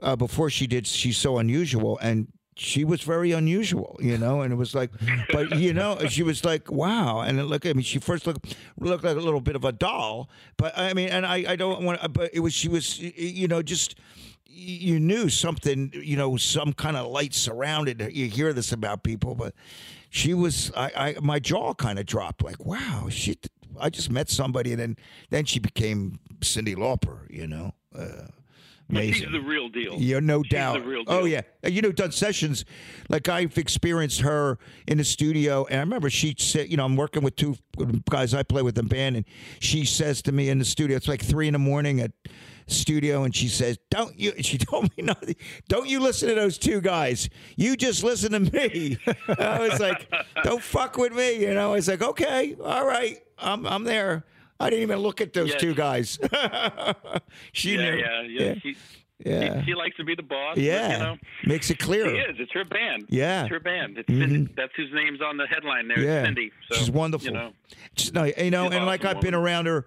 [0.02, 4.52] uh, before she did she's so unusual and she was very unusual, you know, and
[4.52, 4.90] it was like,
[5.32, 8.54] but you know, she was like, wow, and it look, I mean, she first looked
[8.78, 11.82] looked like a little bit of a doll, but I mean, and I, I don't
[11.82, 13.96] want, but it was, she was, you know, just
[14.54, 18.00] you knew something, you know, some kind of light surrounded.
[18.12, 19.54] You hear this about people, but
[20.10, 23.36] she was, I, I my jaw kind of dropped, like, wow, she,
[23.78, 24.96] I just met somebody, and then
[25.30, 27.74] then she became Cyndi Lauper, you know.
[27.96, 28.28] Uh,
[28.90, 29.14] amazing.
[29.14, 29.96] She's the real deal.
[29.98, 30.82] Yeah, no She's doubt.
[31.06, 32.64] Oh yeah, Uh, you know, done sessions
[33.08, 36.96] like I've experienced her in the studio, and I remember she said, you know, I'm
[36.96, 37.56] working with two
[38.10, 39.24] guys I play with in band, and
[39.60, 42.12] she says to me in the studio, it's like three in the morning at
[42.66, 45.36] studio, and she says, "Don't you?" She told me nothing.
[45.68, 47.28] Don't you listen to those two guys?
[47.56, 48.98] You just listen to me.
[49.38, 50.10] I was like,
[50.42, 51.70] "Don't fuck with me," you know.
[51.72, 54.24] I was like, "Okay, all right, I'm I'm there."
[54.64, 55.58] I didn't even look at those Yeah.
[55.58, 56.18] two guys.
[57.52, 57.96] she yeah, knew.
[57.98, 58.76] yeah, yeah, She,
[59.24, 59.60] Yeah.
[59.60, 60.54] She, she likes to be the boss.
[60.56, 62.06] but, Yeah, you know, makes it She clear.
[62.30, 62.36] is.
[62.38, 63.06] It's her band.
[63.08, 63.42] Yeah.
[63.42, 63.98] It's her band.
[63.98, 64.22] It's Mhm.
[64.48, 64.56] Cyndi.
[64.56, 66.00] That's whose name's on the headline there.
[66.00, 66.26] Yeah.
[66.26, 66.50] Cyndi.
[66.70, 67.26] So, She's wonderful.
[67.28, 67.52] You know,
[67.96, 69.86] She's no, you know, She's and like I've been around her.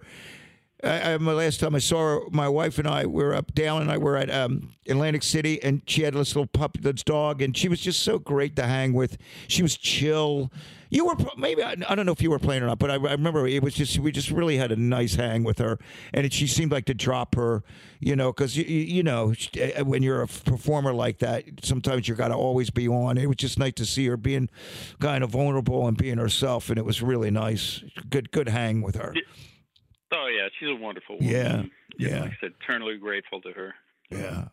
[0.84, 3.82] I, I, my last time I saw her, my wife and I were up down,
[3.82, 7.42] and I were at um, Atlantic City, and she had this little puppy, this dog,
[7.42, 9.18] and she was just so great to hang with.
[9.48, 10.52] She was chill.
[10.90, 12.94] You were maybe I, I don't know if you were playing or not, but I,
[12.94, 15.78] I remember it was just we just really had a nice hang with her,
[16.14, 17.64] and it, she seemed like to drop her,
[17.98, 22.14] you know, because you, you know uh, when you're a performer like that, sometimes you
[22.14, 23.18] got to always be on.
[23.18, 24.48] It was just nice to see her being
[25.00, 27.82] kind of vulnerable and being herself, and it was really nice.
[28.08, 29.12] Good good hang with her.
[30.12, 31.32] Oh yeah, she's a wonderful woman.
[31.32, 31.62] Yeah,
[31.98, 32.20] yeah.
[32.22, 33.74] Like I said, eternally grateful to her.
[34.10, 34.48] Yeah.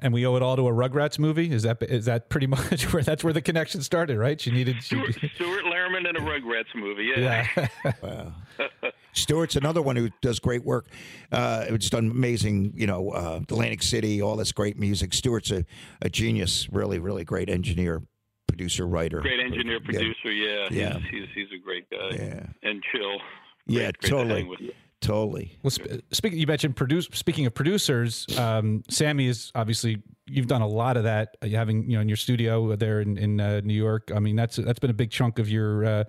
[0.00, 1.50] And we owe it all to a Rugrats movie.
[1.52, 4.40] Is that is that pretty much where that's where the connection started, right?
[4.40, 4.76] She needed.
[4.82, 7.12] She, Stuart, Stuart Lehrman in a Rugrats movie.
[7.16, 7.46] Yeah.
[7.56, 7.92] yeah.
[8.02, 8.32] Wow.
[9.12, 10.86] Stewart's another one who does great work.
[11.32, 15.12] Uh, it's done amazing, you know, uh, Atlantic City, all this great music.
[15.12, 15.64] Stuart's a,
[16.02, 18.02] a genius, really, really great engineer,
[18.46, 19.20] producer, writer.
[19.20, 19.84] Great engineer, Yeah.
[19.84, 20.30] producer.
[20.32, 20.98] Yeah, Yeah.
[21.10, 22.46] He's, he's he's a great guy Yeah.
[22.62, 23.18] and chill.
[23.68, 24.40] Yeah, Great- great to totally.
[24.40, 24.60] hang with.
[25.00, 25.56] Totally.
[25.62, 27.06] Well, sp- speaking, you mentioned produce.
[27.12, 31.36] Speaking of producers, um, Sammy is obviously you've done a lot of that.
[31.40, 34.10] uh, Having you know in your studio there in, in uh, New York.
[34.12, 36.04] I mean, that's that's been a big chunk of your uh,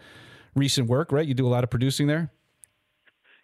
[0.55, 1.27] recent work, right?
[1.27, 2.31] You do a lot of producing there.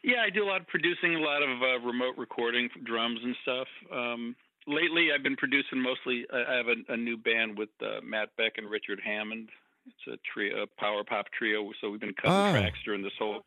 [0.03, 3.36] Yeah, I do a lot of producing, a lot of uh, remote recording, drums and
[3.43, 3.68] stuff.
[3.91, 4.36] Um,
[4.68, 6.26] lately, I've been producing mostly.
[6.34, 9.49] I I have a, a new band with uh, Matt Beck and Richard Hammond.
[9.86, 11.70] It's a trio, a power pop trio.
[11.82, 12.51] So we've been cutting Oh.
[12.51, 13.45] tracks during this whole,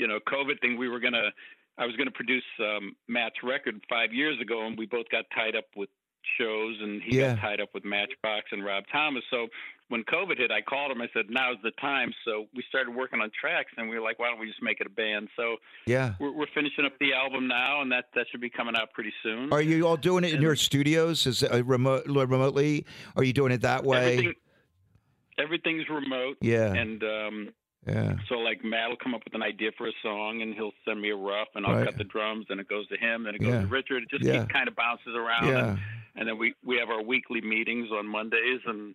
[0.00, 0.78] you know, COVID thing.
[0.78, 1.28] We were gonna,
[1.78, 5.54] I was gonna produce um, Matt's record five years ago, and we both got tied
[5.54, 5.90] up with
[6.38, 7.34] shows, and he Yeah.
[7.34, 9.22] got tied up with Matchbox and Rob Thomas.
[9.30, 9.48] So
[9.88, 11.00] when COVID hit, I called him.
[11.02, 14.18] I said, "Now's the time." So we started working on tracks, and we were like,
[14.18, 16.14] "Why don't we just make it a band?" So Yeah.
[16.20, 19.12] we're, we're finishing up the album now, and that that should be coming out pretty
[19.22, 19.52] soon.
[19.52, 21.26] Are you all doing it in your studios?
[21.26, 22.84] Is it uh, remote remotely?
[23.16, 24.12] Are you doing it that way?
[24.12, 24.34] Everything,
[25.38, 26.72] everything's remote, Yeah.
[26.74, 27.48] and um,
[27.86, 28.16] Yeah.
[28.28, 31.00] so like Matt will come up with an idea for a song, and he'll send
[31.00, 31.86] me a rough, and I'll Right.
[31.86, 33.60] cut the drums, and it goes to him, then it goes Yeah.
[33.62, 34.02] to Richard.
[34.02, 34.44] It just Yeah.
[34.46, 35.70] kind of bounces around, Yeah.
[35.70, 35.78] and,
[36.16, 38.94] and then we we have our weekly meetings on Mondays, and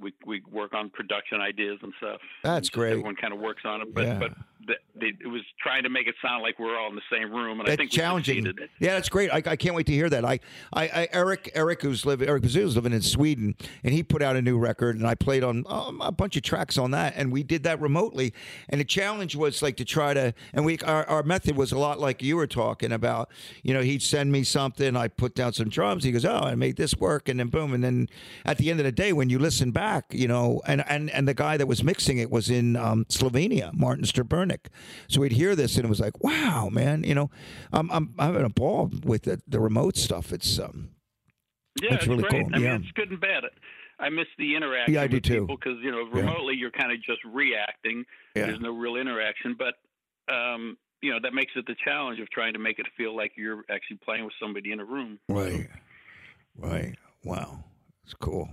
[0.00, 2.20] we we work on production ideas and stuff.
[2.42, 2.90] That's And great.
[2.92, 4.18] Everyone kind of works on it, but Yeah.
[4.18, 4.32] but
[4.66, 7.32] the, the, it was trying to make it sound like we're all in the same
[7.32, 8.44] room, and I think challenging.
[8.80, 9.30] Yeah, that's great.
[9.30, 10.24] I, I can't wait to hear that.
[10.24, 10.40] I,
[10.72, 13.54] I, I Eric, Eric, who's living, Eric Bazoo's living in Sweden,
[13.84, 16.42] and he put out a new record, and I played on um, a bunch of
[16.42, 18.32] tracks on that, and we did that remotely.
[18.68, 21.78] And the challenge was like to try to, and we, our, our method was a
[21.78, 23.30] lot like you were talking about.
[23.62, 26.54] You know, he'd send me something, I put down some drums, he goes, "Oh, I
[26.54, 28.08] made this work," and then boom, and then
[28.44, 31.28] at the end of the day, when you listen back, you know, and and and
[31.28, 34.04] the guy that was mixing it was in um, Slovenia, Martin
[34.58, 34.66] Strbernik.
[35.08, 37.30] So we'd hear this, and it was like, "Wow, man!" You know,
[37.72, 40.32] I'm I'm, I'm having a ball with the, the remote stuff.
[40.32, 40.90] It's um,
[41.82, 42.44] Yeah, That's it's really great.
[42.46, 42.76] cool, I mean, yeah.
[42.76, 43.44] it's good and bad.
[43.98, 45.46] I miss the interaction Yeah, I do with too.
[45.46, 46.20] because you know Yeah.
[46.20, 48.04] remotely you're kind of just reacting.
[48.34, 48.46] Yeah.
[48.46, 49.74] There's no real interaction, but
[50.32, 53.32] um, you know that makes it the challenge of trying to make it feel like
[53.36, 55.18] you're actually playing with somebody in a room.
[55.28, 55.68] right,
[56.58, 56.94] right.
[57.24, 57.64] Wow,
[58.04, 58.50] it's cool.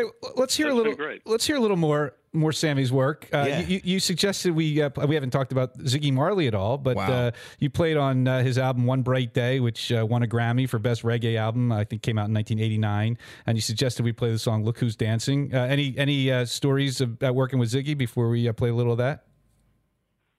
[0.00, 0.94] Hey, let's hear a little.
[0.94, 1.22] great.
[1.26, 3.28] Let's hear a little more more Sammy's work.
[3.32, 3.60] Uh, Yeah.
[3.66, 7.10] you, you suggested we uh, we haven't talked about Ziggy Marley at all, but Wow.
[7.12, 10.68] uh, you played on uh, his album One Bright Day, which uh, won a Grammy
[10.68, 11.72] for best reggae album.
[11.72, 14.94] I think came out in 1989, and you suggested we play the song "Look Who's
[14.96, 18.74] Dancing." Uh, any any uh, stories about working with Ziggy before we uh, play a
[18.74, 19.24] little of that?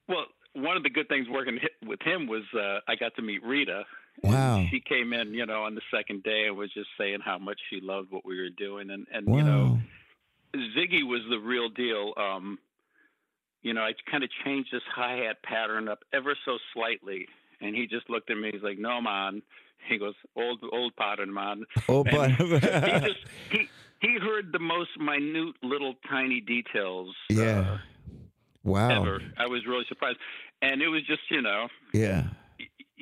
[0.08, 3.44] Well, one of the good things working with him was uh, I got to meet
[3.44, 3.84] Rita.
[4.24, 4.66] Wow.
[4.70, 7.60] She came in, you know, on the second day and was just saying how much
[7.70, 9.38] she loved what we were doing, and and Wow.
[9.38, 9.80] you know.
[10.78, 12.14] Ziggy was the real deal.
[12.18, 12.60] Um,
[13.64, 17.26] you know, I kind of changed this hi hat pattern up ever so slightly,
[17.62, 18.50] and he just looked at me.
[18.54, 19.42] He's like, "No, man."
[19.88, 22.36] He goes, "Old, old pattern, man." oh, but he
[23.08, 23.70] just he
[24.02, 27.16] he heard the most minute, little, tiny details.
[27.30, 27.78] yeah.
[28.64, 28.90] Wow.
[28.90, 29.22] Uh, ever.
[29.38, 30.18] I was really surprised,
[30.62, 32.26] and it was just you know, Yeah.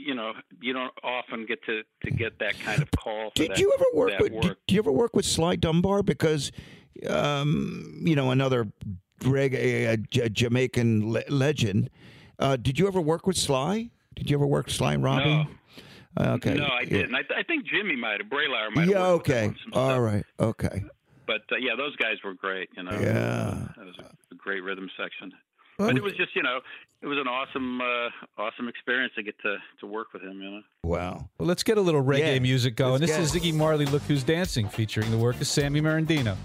[0.05, 3.29] You know, you don't often get to to get that kind of call.
[3.31, 4.31] For Did that- you ever work with?
[4.33, 4.57] work.
[4.67, 6.03] Did you ever work with Sly Dunbar?
[6.03, 6.51] Because,
[7.07, 8.71] um, you know, another
[9.21, 11.89] reggae uh, J- Jamaican le- legend.
[12.39, 13.89] Uh, did you ever work with Sly?
[14.15, 15.25] Did you ever work with Sly and Robbie?
[15.25, 15.45] No.
[16.17, 16.53] Uh, okay.
[16.55, 16.89] No, I Yeah.
[16.89, 17.15] didn't.
[17.15, 18.29] I, th- I think Jimmy might have.
[18.29, 18.89] Bralower might have.
[18.89, 19.11] Yeah.
[19.13, 19.79] worked with him Okay.
[19.79, 20.25] All right.
[20.39, 20.83] Okay.
[21.27, 22.69] But uh, yeah, those guys were great.
[22.75, 22.91] You know.
[22.91, 23.67] Yeah.
[23.77, 25.31] That was a, a great rhythm section.
[25.87, 26.59] But it was just, you know,
[27.01, 30.41] it was an awesome, uh, awesome experience to get to to work with him.
[30.41, 30.61] You know.
[30.83, 31.29] Wow.
[31.37, 32.99] Well, let's get a little reggae Yeah, music going.
[33.01, 36.35] let's This is get Ziggy Marley, "Look Who's Dancing," featuring the work of Sammy Merendino.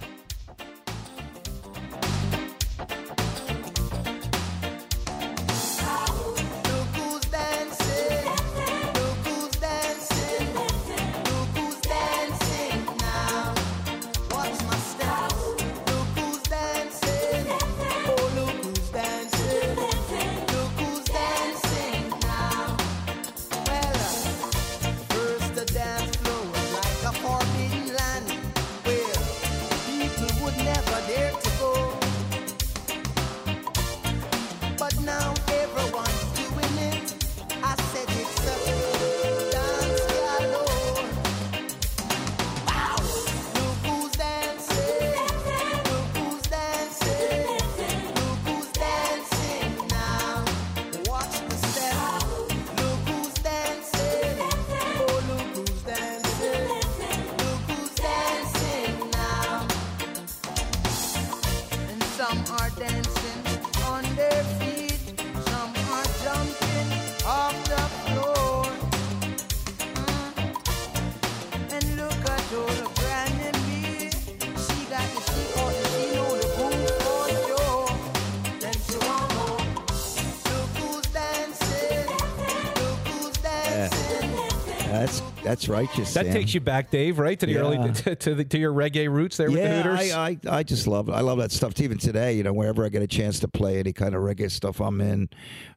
[85.00, 86.14] That's that's righteous.
[86.14, 86.34] That Sam.
[86.34, 87.58] takes you back, Dave, right to the Yeah.
[87.60, 90.12] early to, to, the, to your reggae roots there with the Hooters.
[90.12, 91.12] I, I I just love it.
[91.12, 91.78] I love that stuff.
[91.80, 94.50] Even today, you know, wherever I get a chance to play any kind of reggae
[94.50, 95.28] stuff, I'm in.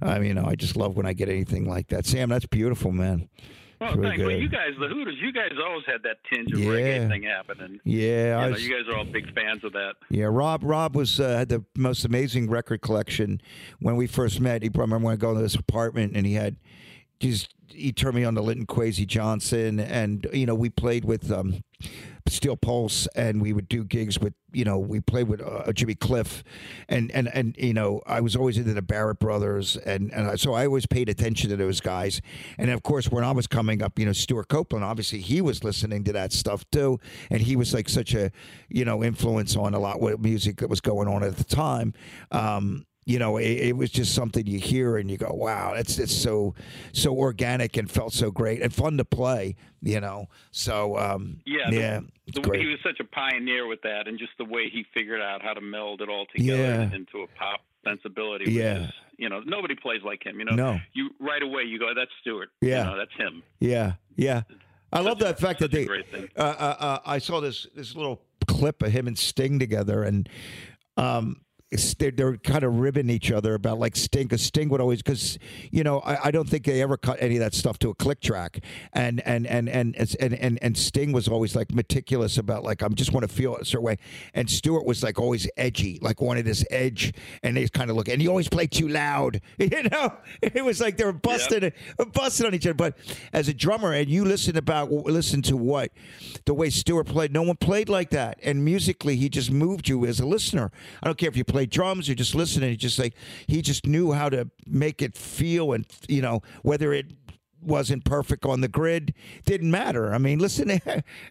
[0.02, 2.06] I mean, you know, I just love when I get anything like that.
[2.06, 3.28] Sam, that's beautiful, man.
[3.80, 4.24] Well, It's really thanks.
[4.26, 6.70] Well, you guys, the Hooters, you guys always had that tinge of Yeah.
[6.70, 7.80] reggae thing happening.
[7.84, 9.94] Yeah, You, know, was- you guys are all big fans of that.
[10.10, 10.64] Yeah, Rob.
[10.64, 13.40] Rob was uh, had the most amazing record collection
[13.80, 14.64] when we first met.
[14.64, 16.56] He I remember when I go to this apartment and he had
[17.20, 21.32] just he turned me on to Linton Kwesi Johnson, and you know we played with
[21.32, 21.64] um,
[22.28, 25.96] Steel Pulse, and we would do gigs with you know we played with uh, Jimmy
[25.96, 26.44] Cliff,
[26.90, 30.36] and and and you know I was always into the Barrett Brothers, and and I,
[30.36, 32.22] so I always paid attention to those guys,
[32.58, 35.64] and of course when I was coming up, you know Stewart Copeland, obviously he was
[35.64, 37.00] listening to that stuff too,
[37.30, 38.32] and he was like such a
[38.70, 41.94] you know influence on a lot of music that was going on at the time.
[42.32, 45.98] Um, you know, it, it was just something you hear and you go, "Wow, it's
[45.98, 46.54] it's so
[46.92, 51.70] so organic and felt so great and fun to play." You know, so um, Yeah,
[51.72, 54.86] yeah, it's The, he was such a pioneer with that, and just the way he
[54.94, 56.94] figured out how to meld it all together Yeah.
[56.94, 58.52] into a pop sensibility.
[58.52, 58.84] Yeah.
[58.88, 60.40] is, you know, nobody plays like him.
[60.40, 60.80] You know, No.
[60.94, 62.84] you right away you go, "That's Stewart." Yeah.
[62.84, 63.42] you know, that's him.
[63.62, 64.42] Yeah, yeah.
[64.92, 65.88] I love that fact that they.
[65.88, 70.28] Uh, uh, uh, I saw this this little clip of him and Sting together, and
[70.98, 75.02] um, they're, they're kind of ribbing each other about like Sting, because Sting would always,
[75.02, 75.38] because
[75.72, 77.96] you know, I, I don't think they ever cut any of that stuff to a
[77.96, 78.64] click track,
[78.94, 82.88] and and and and and and, and Sting was always like meticulous about like I
[82.90, 83.98] just want to feel it a certain way,
[84.34, 87.14] and Stewart was like always edgy, like wanted this edge,
[87.44, 90.14] and they kind of look, and he always played too loud, you know.
[90.42, 91.72] It was like they were busting
[92.14, 92.76] busting on each other.
[92.76, 92.98] But
[93.34, 95.92] as a drummer, and you listen about listen to what
[96.46, 100.06] the way Stewart played, no one played like that, and musically he just moved you
[100.06, 100.72] as a listener.
[101.04, 102.72] I don't care if you play drums or just listening.
[102.72, 103.14] He just like
[103.48, 107.14] he just knew how to make it feel, and you know whether it
[107.62, 109.14] wasn't perfect on the grid
[109.46, 110.14] didn't matter.
[110.14, 110.80] I mean, listen,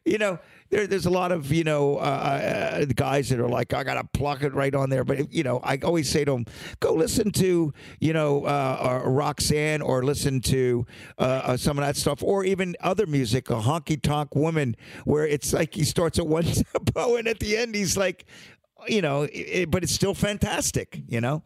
[0.05, 0.39] you know,
[0.71, 4.05] there, there's a lot of you know uh, uh, guys that are like, I gotta
[4.13, 5.05] pluck it right on there.
[5.05, 6.47] But you know, I always say to them,
[6.81, 10.87] go listen to you know uh, uh, Roxanne or listen to
[11.19, 15.27] uh, uh, some of that stuff, or even other music, a honky tonk woman, where
[15.27, 18.27] it's like he starts at one tempo and at the end he's like.
[18.89, 21.01] You know, it, it- but it's still fantastic.
[21.09, 21.43] You know,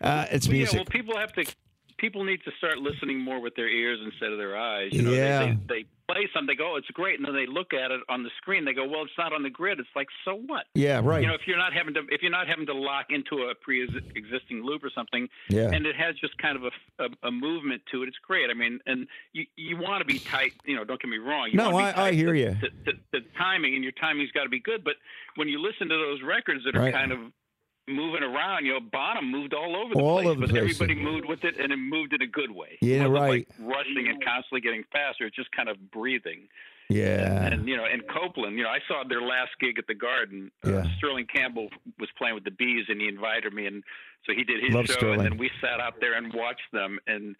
[0.00, 0.72] uh, it's music.
[0.74, 1.44] Yeah, well, people have to.
[2.02, 4.90] People need to start listening more with their ears instead of their eyes.
[4.92, 5.38] You know, Yeah.
[5.38, 7.92] they, they, they play something, they go, "Oh, it's great," and then they look at
[7.92, 8.64] it on the screen.
[8.64, 10.64] They go, "Well, it's not on the grid." It's like, so what?
[10.74, 11.22] yeah, right.
[11.22, 13.54] You know, if you're not having to, if you're not having to lock into a
[13.54, 15.70] pre-existing loop or something, Yeah.
[15.72, 18.50] and it has just kind of a, a, a movement to it, it's great.
[18.50, 20.52] I mean, and you you want to be tight.
[20.64, 21.50] You know, don't get me wrong.
[21.52, 22.56] You No, I- I hear to, you.
[23.14, 24.82] To timing, and your timing's got to be good.
[24.84, 24.94] But
[25.36, 26.92] when you listen to those records that are Right.
[26.92, 27.18] kind of
[27.88, 28.64] moving around.
[28.66, 30.80] You know, Bonham moved all over the All place, over the but place.
[30.80, 32.78] everybody moved with it, and it moved in a good way.
[32.80, 33.48] Yeah, it wasn't right.
[33.58, 35.26] Like rushing and constantly getting faster.
[35.26, 36.48] It's just kind of breathing.
[36.88, 37.46] yeah.
[37.46, 40.50] And you know, and Copeland, you know, I saw their last gig at the Garden.
[40.64, 40.72] Yeah.
[40.78, 41.68] Uh, Sterling Campbell
[41.98, 43.82] was playing with the Bees, and he invited me, and
[44.26, 45.20] so he did his Love show, Sterling.
[45.20, 46.98] and then we sat out there and watched them.
[47.06, 47.34] And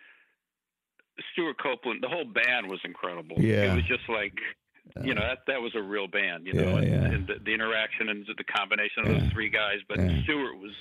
[1.33, 3.37] Stewart Copeland, the whole band was incredible.
[3.39, 3.73] Yeah.
[3.73, 4.35] it was just like.
[5.05, 7.05] You know that that was a real band, you know, Yeah, and, yeah.
[7.17, 9.19] and the, the interaction and the combination of Yeah.
[9.21, 9.79] those three guys.
[9.89, 9.99] But.
[10.25, 10.73] Stewart was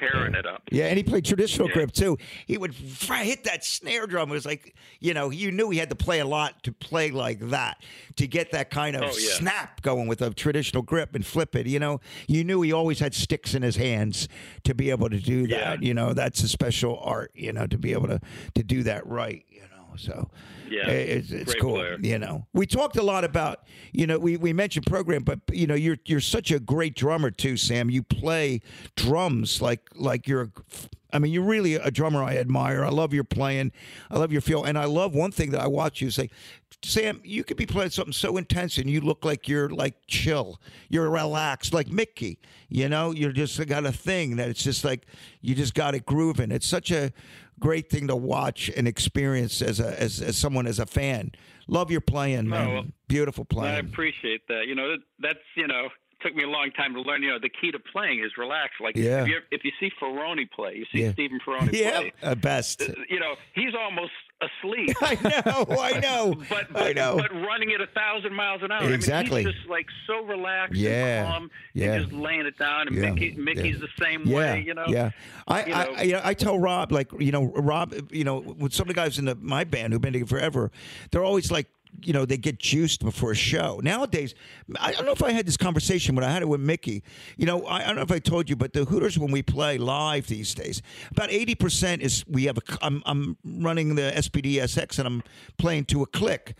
[0.00, 0.62] tearing it up.
[0.72, 2.18] Yeah, and he played traditional grip too.
[2.46, 4.30] He would hit that snare drum.
[4.30, 7.12] It was like, you know, you knew he had to play a lot to play
[7.12, 7.80] like that,
[8.16, 11.68] to get that kind of Oh, snap going with a traditional grip and flip it.
[11.68, 14.28] You know, you knew he always had sticks in his hands
[14.64, 15.84] to be able to do that.
[15.84, 18.20] You know, that's a special art, you know, to be able to,
[18.56, 19.66] to do that right, you know.
[19.96, 20.30] So
[20.68, 21.74] Yeah, it's, it's cool.
[21.74, 21.98] player.
[22.00, 23.60] You know, we talked a lot about,
[23.92, 27.30] you know, we, we mentioned program, but you know, you're you're such a great drummer
[27.30, 27.90] too, Sam.
[27.90, 28.60] You play
[28.96, 30.50] drums like like you're.
[31.12, 32.84] I mean, you're really a drummer I admire.
[32.84, 33.72] I love your playing.
[34.10, 36.28] I love your feel, and I love one thing that I watch you say,
[36.84, 37.20] Sam.
[37.24, 40.60] You could be playing something so intense, and you look like you're like chill.
[40.88, 42.38] You're relaxed, like Mickey.
[42.68, 45.06] You know, you're just got a thing that it's just like
[45.40, 46.50] you just got it grooving.
[46.50, 47.12] It's such a
[47.60, 51.32] great thing to watch and experience as a as, as someone as a fan.
[51.68, 52.72] Love your playing, man.
[52.72, 53.74] well, Beautiful playing.
[53.74, 54.66] I appreciate that.
[54.66, 55.88] You know, that's you know,
[56.26, 57.22] took me a long time to learn.
[57.22, 58.72] You know, the key to playing is relax.
[58.80, 59.22] Like Yeah.
[59.22, 61.12] if you if you see Ferrone play, you see Yeah.
[61.12, 62.12] Stephen Ferrone yeah, play.
[62.22, 62.82] uh, best.
[63.08, 64.12] You know, he's almost
[64.42, 64.90] asleep.
[65.00, 65.14] I
[65.46, 67.16] know, I know, But, but I know.
[67.16, 68.92] but running at a thousand miles an hour.
[68.92, 69.42] Exactly.
[69.42, 70.90] I mean, he's just like so relaxed Yeah,
[71.24, 71.92] and calm yeah.
[71.94, 72.88] and just laying it down.
[72.88, 73.86] And Yeah, Mickey, Mickey's yeah.
[73.86, 74.62] the same yeah, way.
[74.66, 74.84] You know.
[74.88, 75.10] yeah.
[75.48, 76.18] I, You I, know.
[76.18, 79.18] I, I tell Rob, like, you know, Rob, you know, with some of the guys
[79.18, 80.70] in the, my band who've been together forever,
[81.12, 81.68] they're always like,
[82.02, 83.80] you know, they get juiced before a show.
[83.82, 84.34] Nowadays,
[84.78, 87.02] I don't know if I had this conversation, but I had it with Mickey.
[87.36, 89.42] You know, I, I don't know if I told you, but the Hooters when we
[89.42, 92.62] play live these days, about eighty percent is we have a.
[92.82, 95.22] I'm, I'm running the SPD SX and I'm
[95.58, 96.56] playing to a click.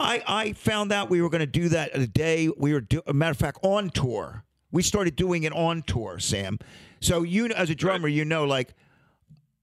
[0.00, 2.80] I I found out we were going to do that the day we were.
[2.80, 6.58] Do, a matter of fact, on tour, we started doing it on tour, Sam.
[7.00, 8.74] So you, as a drummer, you know, like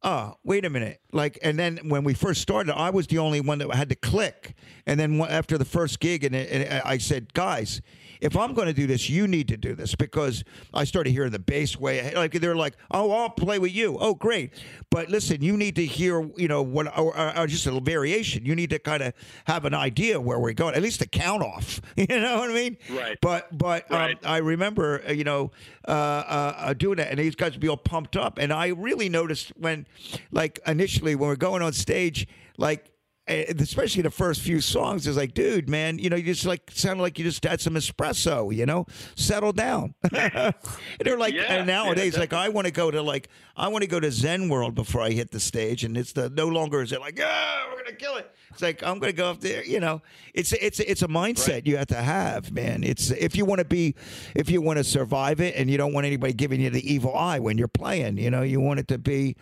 [0.06, 1.02] oh, wait a minute.
[1.12, 3.96] Like, and then when we first started, I was the only one that had to
[3.96, 4.54] click.
[4.86, 7.82] And then after the first gig, and, and I said, guys,
[8.26, 11.32] if I'm going to do this, you need to do this because I started hearing
[11.32, 12.12] the bass way.
[12.16, 13.98] Like they're like, oh, I'll play with you.
[14.00, 14.52] Oh, great.
[14.90, 18.44] But listen, you need to hear, you know, what or, or, or just a variation.
[18.44, 19.14] You need to kind of
[19.46, 21.82] have an idea where we're going, at least a count off.
[21.96, 22.78] You know what I mean?
[22.92, 23.18] Right.
[23.22, 25.52] But but um, I remember, uh, you know,
[25.88, 28.38] uh, uh, uh, doing that, and these guys would be all pumped up.
[28.38, 29.88] And I really noticed when,
[30.32, 32.92] like, initially when we're going on stage, like.
[33.28, 37.02] Especially the first few songs, is like, dude, man, you know, you just like sounded
[37.02, 39.96] like you just had some espresso, you know, settle down.
[40.12, 40.54] and
[41.00, 43.82] they're like, Yeah, and nowadays, yeah, like, I want to go to like, I want
[43.82, 46.82] to go to Zen World before I hit the stage, and it's the no longer
[46.84, 48.32] is it like, yeah, we're gonna kill it.
[48.52, 50.02] It's like I'm gonna go up there, you know.
[50.34, 52.84] It's it's it's a mindset you have to have, man.
[52.84, 53.96] It's if you want to be,
[54.36, 57.16] if you want to survive it, and you don't want anybody giving you the evil
[57.16, 58.18] eye when you're playing.
[58.18, 59.36] You know, you want it to be,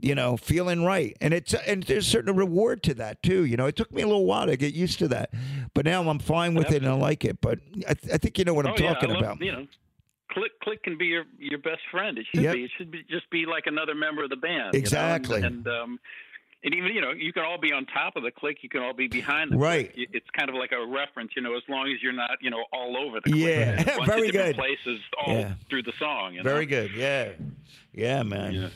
[0.00, 3.44] you know, feeling right, and it's and there's a certain reward to that too.
[3.44, 5.30] You know, it took me a little while to get used to that,
[5.74, 7.40] but now I'm fine with it and I like it.
[7.40, 9.40] But I, I think you know what I'm oh, talking love, about.
[9.40, 9.66] You know,
[10.32, 12.18] click click can be your your best friend.
[12.18, 12.54] It should Yep.
[12.54, 12.64] be.
[12.64, 14.72] It should be just be like another member of the band.
[14.74, 15.36] you know, Exactly.
[15.42, 16.00] And, and um,
[16.62, 18.58] and even you know you can all be on top of the click.
[18.62, 19.92] You can all be behind the Right.
[19.94, 20.08] click.
[20.12, 21.32] It's kind of like a reference.
[21.36, 23.42] You know, as long as you're not you know all over the click.
[23.42, 24.04] Yeah.
[24.06, 24.56] Very good.
[24.56, 25.54] Places all Yeah.
[25.68, 26.34] through the song.
[26.34, 26.90] You Very good.
[26.94, 27.32] Yeah.
[27.92, 28.52] Yeah, man.
[28.54, 28.68] Yeah.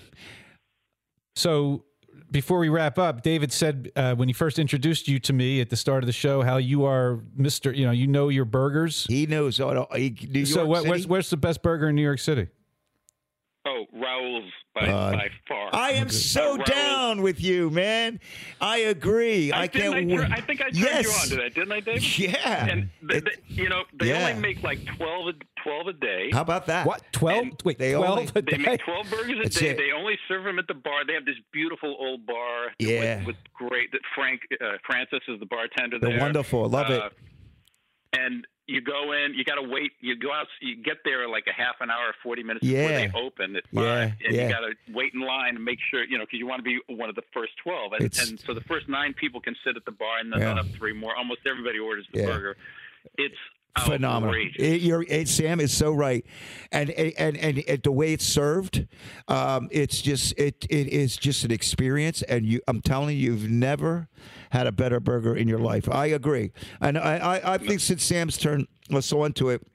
[1.34, 1.84] So
[2.30, 5.70] before we wrap up, David said uh, when he first introduced you to me at
[5.70, 7.72] the start of the show how you are Mister.
[7.72, 9.06] You know, you know your burgers.
[9.08, 9.86] He knows all.
[9.94, 12.48] He, New York so what, where's, where's the best burger in New York City?
[13.66, 15.70] Oh, Raoul's by Uh, by far.
[15.72, 16.68] I am so Raoul's.
[16.68, 18.20] down with you, man.
[18.60, 19.50] I agree.
[19.52, 20.16] I, didn't can't I, wait.
[20.28, 21.04] tur- I think I turned yes.
[21.06, 22.18] you on to that, didn't I, Dave?
[22.18, 22.66] Yeah.
[22.66, 24.28] And the, It- the, you know they yeah.
[24.28, 26.28] only make like 12 a, 12 a day.
[26.32, 26.86] how about that?
[26.86, 27.42] What twelve?
[27.42, 29.68] And Wait, they twelve only- a They make 12 burgers a That's day.
[29.70, 29.78] it.
[29.78, 31.06] They only serve them at the bar.
[31.06, 33.18] They have this beautiful old bar Yeah.
[33.20, 36.20] with, with great that Frank uh, Francis is the bartender They're there.
[36.20, 36.68] wonderful.
[36.68, 37.00] Love it.
[37.00, 37.08] Uh,
[38.12, 39.92] And you go in, you got to wait.
[40.00, 43.06] You go out, you get there like a half an hour, 40 minutes Yeah.
[43.06, 44.46] before they open at Yeah, and yeah.
[44.46, 46.62] you got to wait in line and make sure you know because you want to
[46.64, 47.92] be one of the first 12.
[47.92, 50.52] And, and so the first nine people can sit at the bar, and then Yeah.
[50.52, 51.14] another three more.
[51.14, 52.56] Almost everybody orders the burger.
[53.18, 53.36] It's
[53.78, 54.30] phenomenal.
[54.30, 54.62] outrageous.
[54.62, 56.24] It, you're, it, Sam is so right,
[56.72, 58.86] and and and, and the way it's served,
[59.28, 62.22] um, it's just it it is just an experience.
[62.22, 64.08] And you, I'm telling you, you've never
[64.50, 65.88] had a better burger in your life.
[65.90, 69.66] I agree, and I I, I think since Sam's turned us on to it.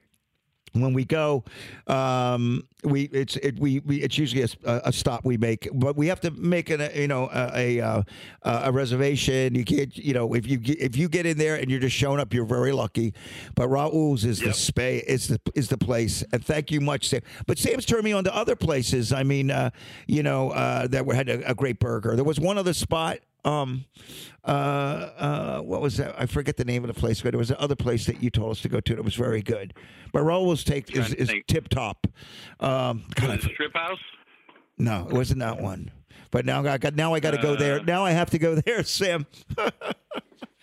[0.73, 1.43] When we go,
[1.87, 6.07] um, we it's it, we, we it's usually a, a stop we make, but we
[6.07, 8.03] have to make an, a you know a a, uh,
[8.43, 9.55] a reservation.
[9.55, 11.95] You can't you know if you get, if you get in there and you're just
[11.95, 13.13] showing up, you're very lucky.
[13.55, 14.55] But Raoul's is the Yep.
[14.55, 17.21] space is the is the place, and thank you much, Sam.
[17.47, 19.11] But Sam's turned me on to other places.
[19.11, 19.71] I mean, uh,
[20.07, 22.15] you know uh, that we had a, a great burger.
[22.15, 23.19] There was one other spot.
[23.45, 23.85] Um,
[24.43, 26.15] uh, uh, what was that?
[26.19, 28.51] I forget the name of the place, but there was another place that you told
[28.51, 29.73] us to go to that was very good.
[30.11, 32.07] But Raoul's take is, is tip top.
[32.59, 33.99] Um, God, Was Strip House.
[34.77, 35.91] no, it wasn't that one.
[36.31, 37.79] But now I got now I got to go there.
[37.79, 39.25] Uh, Now I have to go there, Sam.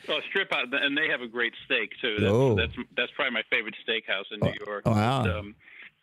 [0.09, 2.15] Oh, Strip House, and they have a great steak too.
[2.21, 2.55] That's, Oh.
[2.55, 4.83] that's that's probably my favorite steakhouse in New York.
[4.87, 5.23] oh, wow.
[5.25, 5.55] And, um,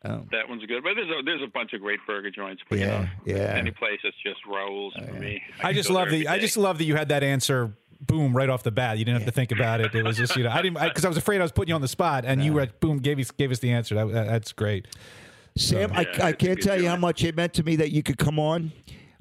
[0.06, 0.26] Oh.
[0.32, 2.62] That one's good, but there's a, there's a bunch of great burger joints.
[2.70, 3.54] But Yeah, you know, yeah.
[3.56, 5.42] Oh, Any place that's just Raoul's for me.
[5.60, 6.28] I can just love the.
[6.28, 7.74] I just love that you had that answer.
[8.02, 8.36] Boom!
[8.36, 9.96] Right off the bat, you didn't have to think about it.
[9.96, 11.76] It was just you know I didn't because I, was afraid I was putting you
[11.76, 13.96] on the spot, and you were boom gave us gave us the answer.
[13.96, 14.88] That, that- that's great.
[15.56, 17.92] Sam, I, Yeah, I it's can't tell you how much it meant to me that
[17.92, 18.74] you could come on.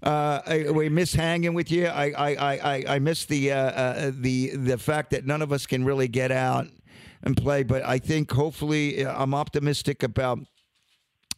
[0.03, 1.87] Uh, I, we miss hanging with you.
[1.87, 5.53] I I, I, I- I miss the uh, uh, the the fact that none of
[5.53, 6.67] us can really get out
[7.23, 7.63] and play.
[7.63, 10.41] But I think hopefully uh, I'm optimistic about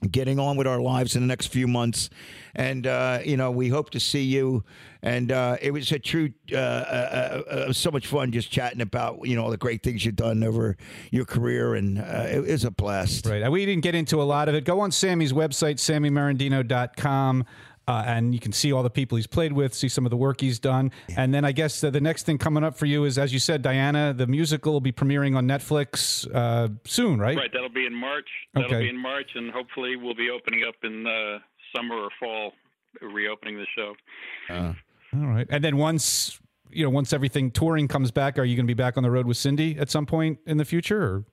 [0.08, 2.10] getting on with our lives in the next few months.
[2.54, 4.64] And, uh, you know, we hope to see you.
[5.02, 9.26] And uh, it was a true, uh, uh, uh, so much fun just chatting about,
[9.26, 10.76] you know, all the great things you've done over
[11.10, 11.74] your career.
[11.74, 13.26] And uh, it was a blast.
[13.26, 13.50] Right.
[13.50, 14.64] We didn't get into a lot of it.
[14.64, 17.44] Go on Sammy's website, sammymerendino.com.
[17.86, 20.16] Uh, and you can see all the people he's played with, see some of the
[20.16, 20.90] work he's done.
[21.16, 23.38] And then I guess uh, the next thing coming up for you is, as you
[23.38, 27.36] said, Diana, the musical will be premiering on Netflix uh, soon, right?
[27.36, 28.28] Right, that'll be in March.
[28.54, 28.84] That'll Okay.
[28.84, 31.38] be in March, and hopefully we'll be opening up in uh,
[31.76, 32.52] summer or fall,
[33.02, 33.94] reopening the show.
[34.50, 34.74] All
[35.12, 35.46] right.
[35.50, 38.74] And then once, you know, once everything touring comes back, are you going to be
[38.74, 41.02] back on the road with Cyndi at some point in the future?
[41.02, 41.24] Or?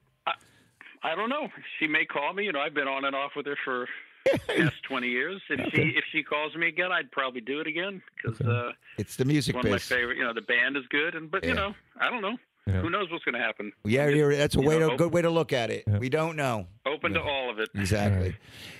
[1.03, 1.47] I don't know.
[1.79, 2.43] She may call me.
[2.43, 3.87] You know, I've been on and off with her for the
[4.47, 5.41] past twenty years.
[5.49, 9.15] If she if she calls me again, I'd probably do it again because uh, It's
[9.15, 10.17] the music one of my favorite.
[10.17, 12.37] You know, the band is good, and but you know, I don't know.
[12.67, 13.73] Who knows what's going to happen?
[13.83, 15.83] Yeah, you're, that's a You way know, to, op- good way to look at it.
[15.99, 16.67] We don't know.
[16.85, 17.69] Open to all of it.
[17.75, 18.35] Exactly.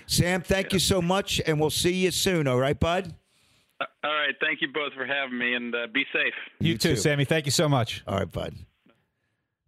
[0.06, 2.46] Sam, thank you so much, and we'll see you soon.
[2.46, 3.12] All right, bud.
[3.80, 4.34] Uh, All right.
[4.40, 6.32] Thank you both for having me, and uh, be safe.
[6.60, 6.96] You, You too, too.
[6.96, 7.24] Sammy.
[7.26, 8.02] Thank you so much.
[8.06, 8.54] All right, bud.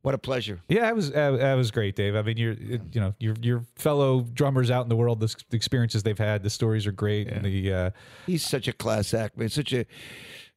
[0.05, 0.61] What a pleasure.
[0.69, 2.15] Yeah, it was uh, that was great, Dave.
[2.15, 5.57] I mean, you're you know your your fellow drummers out in the world, the, the
[5.57, 7.91] experiences they've had, the stories are great, and the uh,
[8.27, 9.49] He's such a class act, man.
[9.49, 9.87] Such a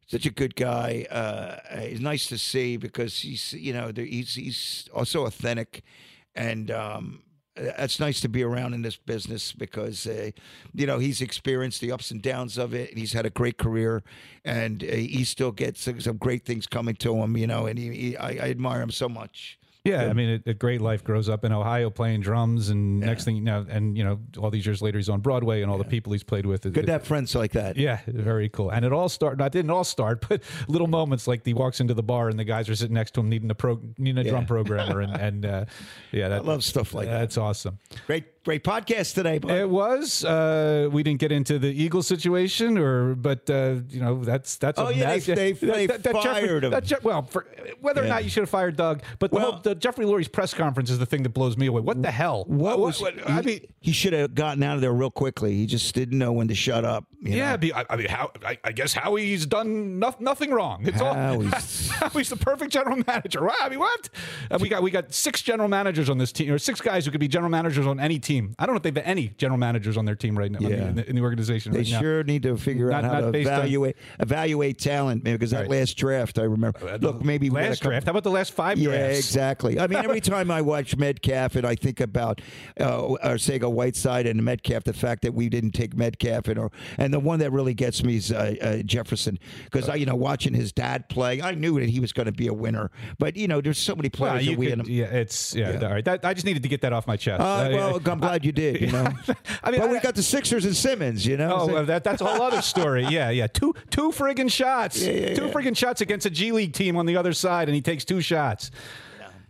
[0.05, 1.05] such a good guy.
[1.09, 5.81] Uh, he's nice to see because he's you know he's he's also authentic,
[6.35, 7.23] and um,
[7.57, 10.31] that's nice to be around in this business because uh,
[10.73, 14.03] you know he's experienced the ups and downs of it, he's had a great career,
[14.45, 17.37] and uh, he still gets some, some great things coming to him.
[17.37, 19.57] You know, and he, he I, I admire him so much.
[19.87, 23.23] Yeah, I mean, a, a great life grows up in Ohio playing drums, and next
[23.25, 25.77] thing you know, and you know, all these years later, he's on Broadway, and all
[25.77, 26.61] the people he's played with.
[26.61, 27.77] Good to have friends like that.
[27.77, 28.69] Yeah, very cool.
[28.69, 29.39] And it all started.
[29.39, 32.43] Not didn't all start, but little moments like he walks into the bar and the
[32.43, 34.31] guys are sitting next to him needing a pro, needing a Yeah.
[34.31, 35.65] drum programmer, and and uh,
[36.11, 37.19] yeah, that, I love stuff like that.
[37.19, 37.79] That's awesome.
[38.05, 39.51] Great great podcast today, bud.
[39.51, 40.23] It was.
[40.23, 44.79] Uh, we didn't get into the Eagle situation, or but uh, you know that's that's.
[44.79, 46.71] Oh, a yeah, they- they- they Jeffrey- fired him.
[46.71, 47.45] that Je- well, for,
[47.81, 50.29] whether or not you should have fired Doug, but the, Well- whole, the Jeffrey Lurie's
[50.29, 51.81] press conference is the thing that blows me away.
[51.81, 52.45] What the hell?
[52.47, 55.53] What was I he, mean, he should have gotten out of there real quickly.
[55.53, 57.03] He just didn't know when to shut up.
[57.21, 57.57] you yeah, know?
[57.57, 58.31] be, I, I mean, how?
[58.45, 60.87] I, I guess Howie's done no, nothing wrong.
[60.87, 63.43] It's all Howie's- Howie's the perfect general manager.
[63.43, 64.07] Wow, I mean, what?
[64.49, 67.11] And we got we got six general managers on this team, or six guys who
[67.11, 68.36] could be general managers on any team.
[68.59, 70.87] I don't know if they've any general managers on their team right now Yeah.
[70.89, 71.71] in, the, in the organization.
[71.71, 71.99] They right now.
[71.99, 75.23] sure need to figure out how to based on- evaluate evaluate talent.
[75.23, 75.69] Because that Right.
[75.69, 76.97] last draft, I remember.
[77.01, 78.05] Look, maybe we had a last draft.
[78.05, 79.19] How about the last five Yeah, drafts?
[79.19, 79.79] exactly.
[79.79, 82.41] I mean, every time I watch Metcalf and I think about
[82.79, 82.85] uh,
[83.23, 87.19] Arcega Whiteside and Metcalf, the fact that we didn't take Metcalf and or and the
[87.19, 90.71] one that really gets me is uh, uh, Jefferson because I, you know, watching his
[90.71, 92.91] dad play, I knew that he was going to be a winner.
[93.19, 95.79] But you know, there's so many players Well, that we could, yeah, it's yeah.
[95.81, 97.41] All right, that, I just needed to get that off my chest.
[97.41, 98.81] Uh, Uh, well, I'm glad you did.
[98.81, 99.07] You know,
[99.63, 101.25] I mean, but we got the Sixers and Simmons.
[101.25, 103.05] You know, Oh, So- that, that's a whole other story.
[103.09, 103.47] Yeah, yeah.
[103.47, 105.01] Two two friggin' shots.
[105.01, 105.51] yeah, two yeah.
[105.51, 108.21] friggin' shots against a G League team on the other side, and he takes two
[108.21, 108.71] shots.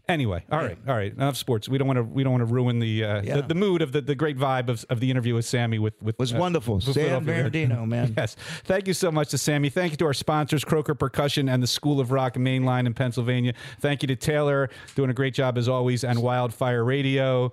[0.09, 1.11] Anyway, all right, all right.
[1.11, 1.67] Enough sports.
[1.67, 2.03] We don't want to.
[2.03, 3.35] We don't want to ruin the, uh, Yeah.
[3.35, 5.79] the the mood of the, the great vibe of, of the interview with Sammy.
[5.79, 6.75] With with was uh, wonderful.
[6.75, 8.13] with Sam Bernardino, man.
[8.15, 8.37] Yes.
[8.63, 9.69] Thank you so much to Sammy.
[9.69, 13.53] Thank you to our sponsors, Croaker Percussion and the School of Rock Mainline in Pennsylvania.
[13.81, 17.51] Thank you to Taylor, doing a great job as always, and Wildfire Radio.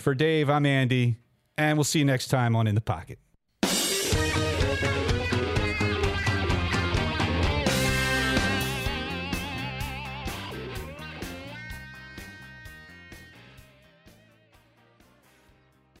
[0.00, 1.18] For Dave, I'm Andy,
[1.58, 3.18] and we'll see you next time on In the Pocket.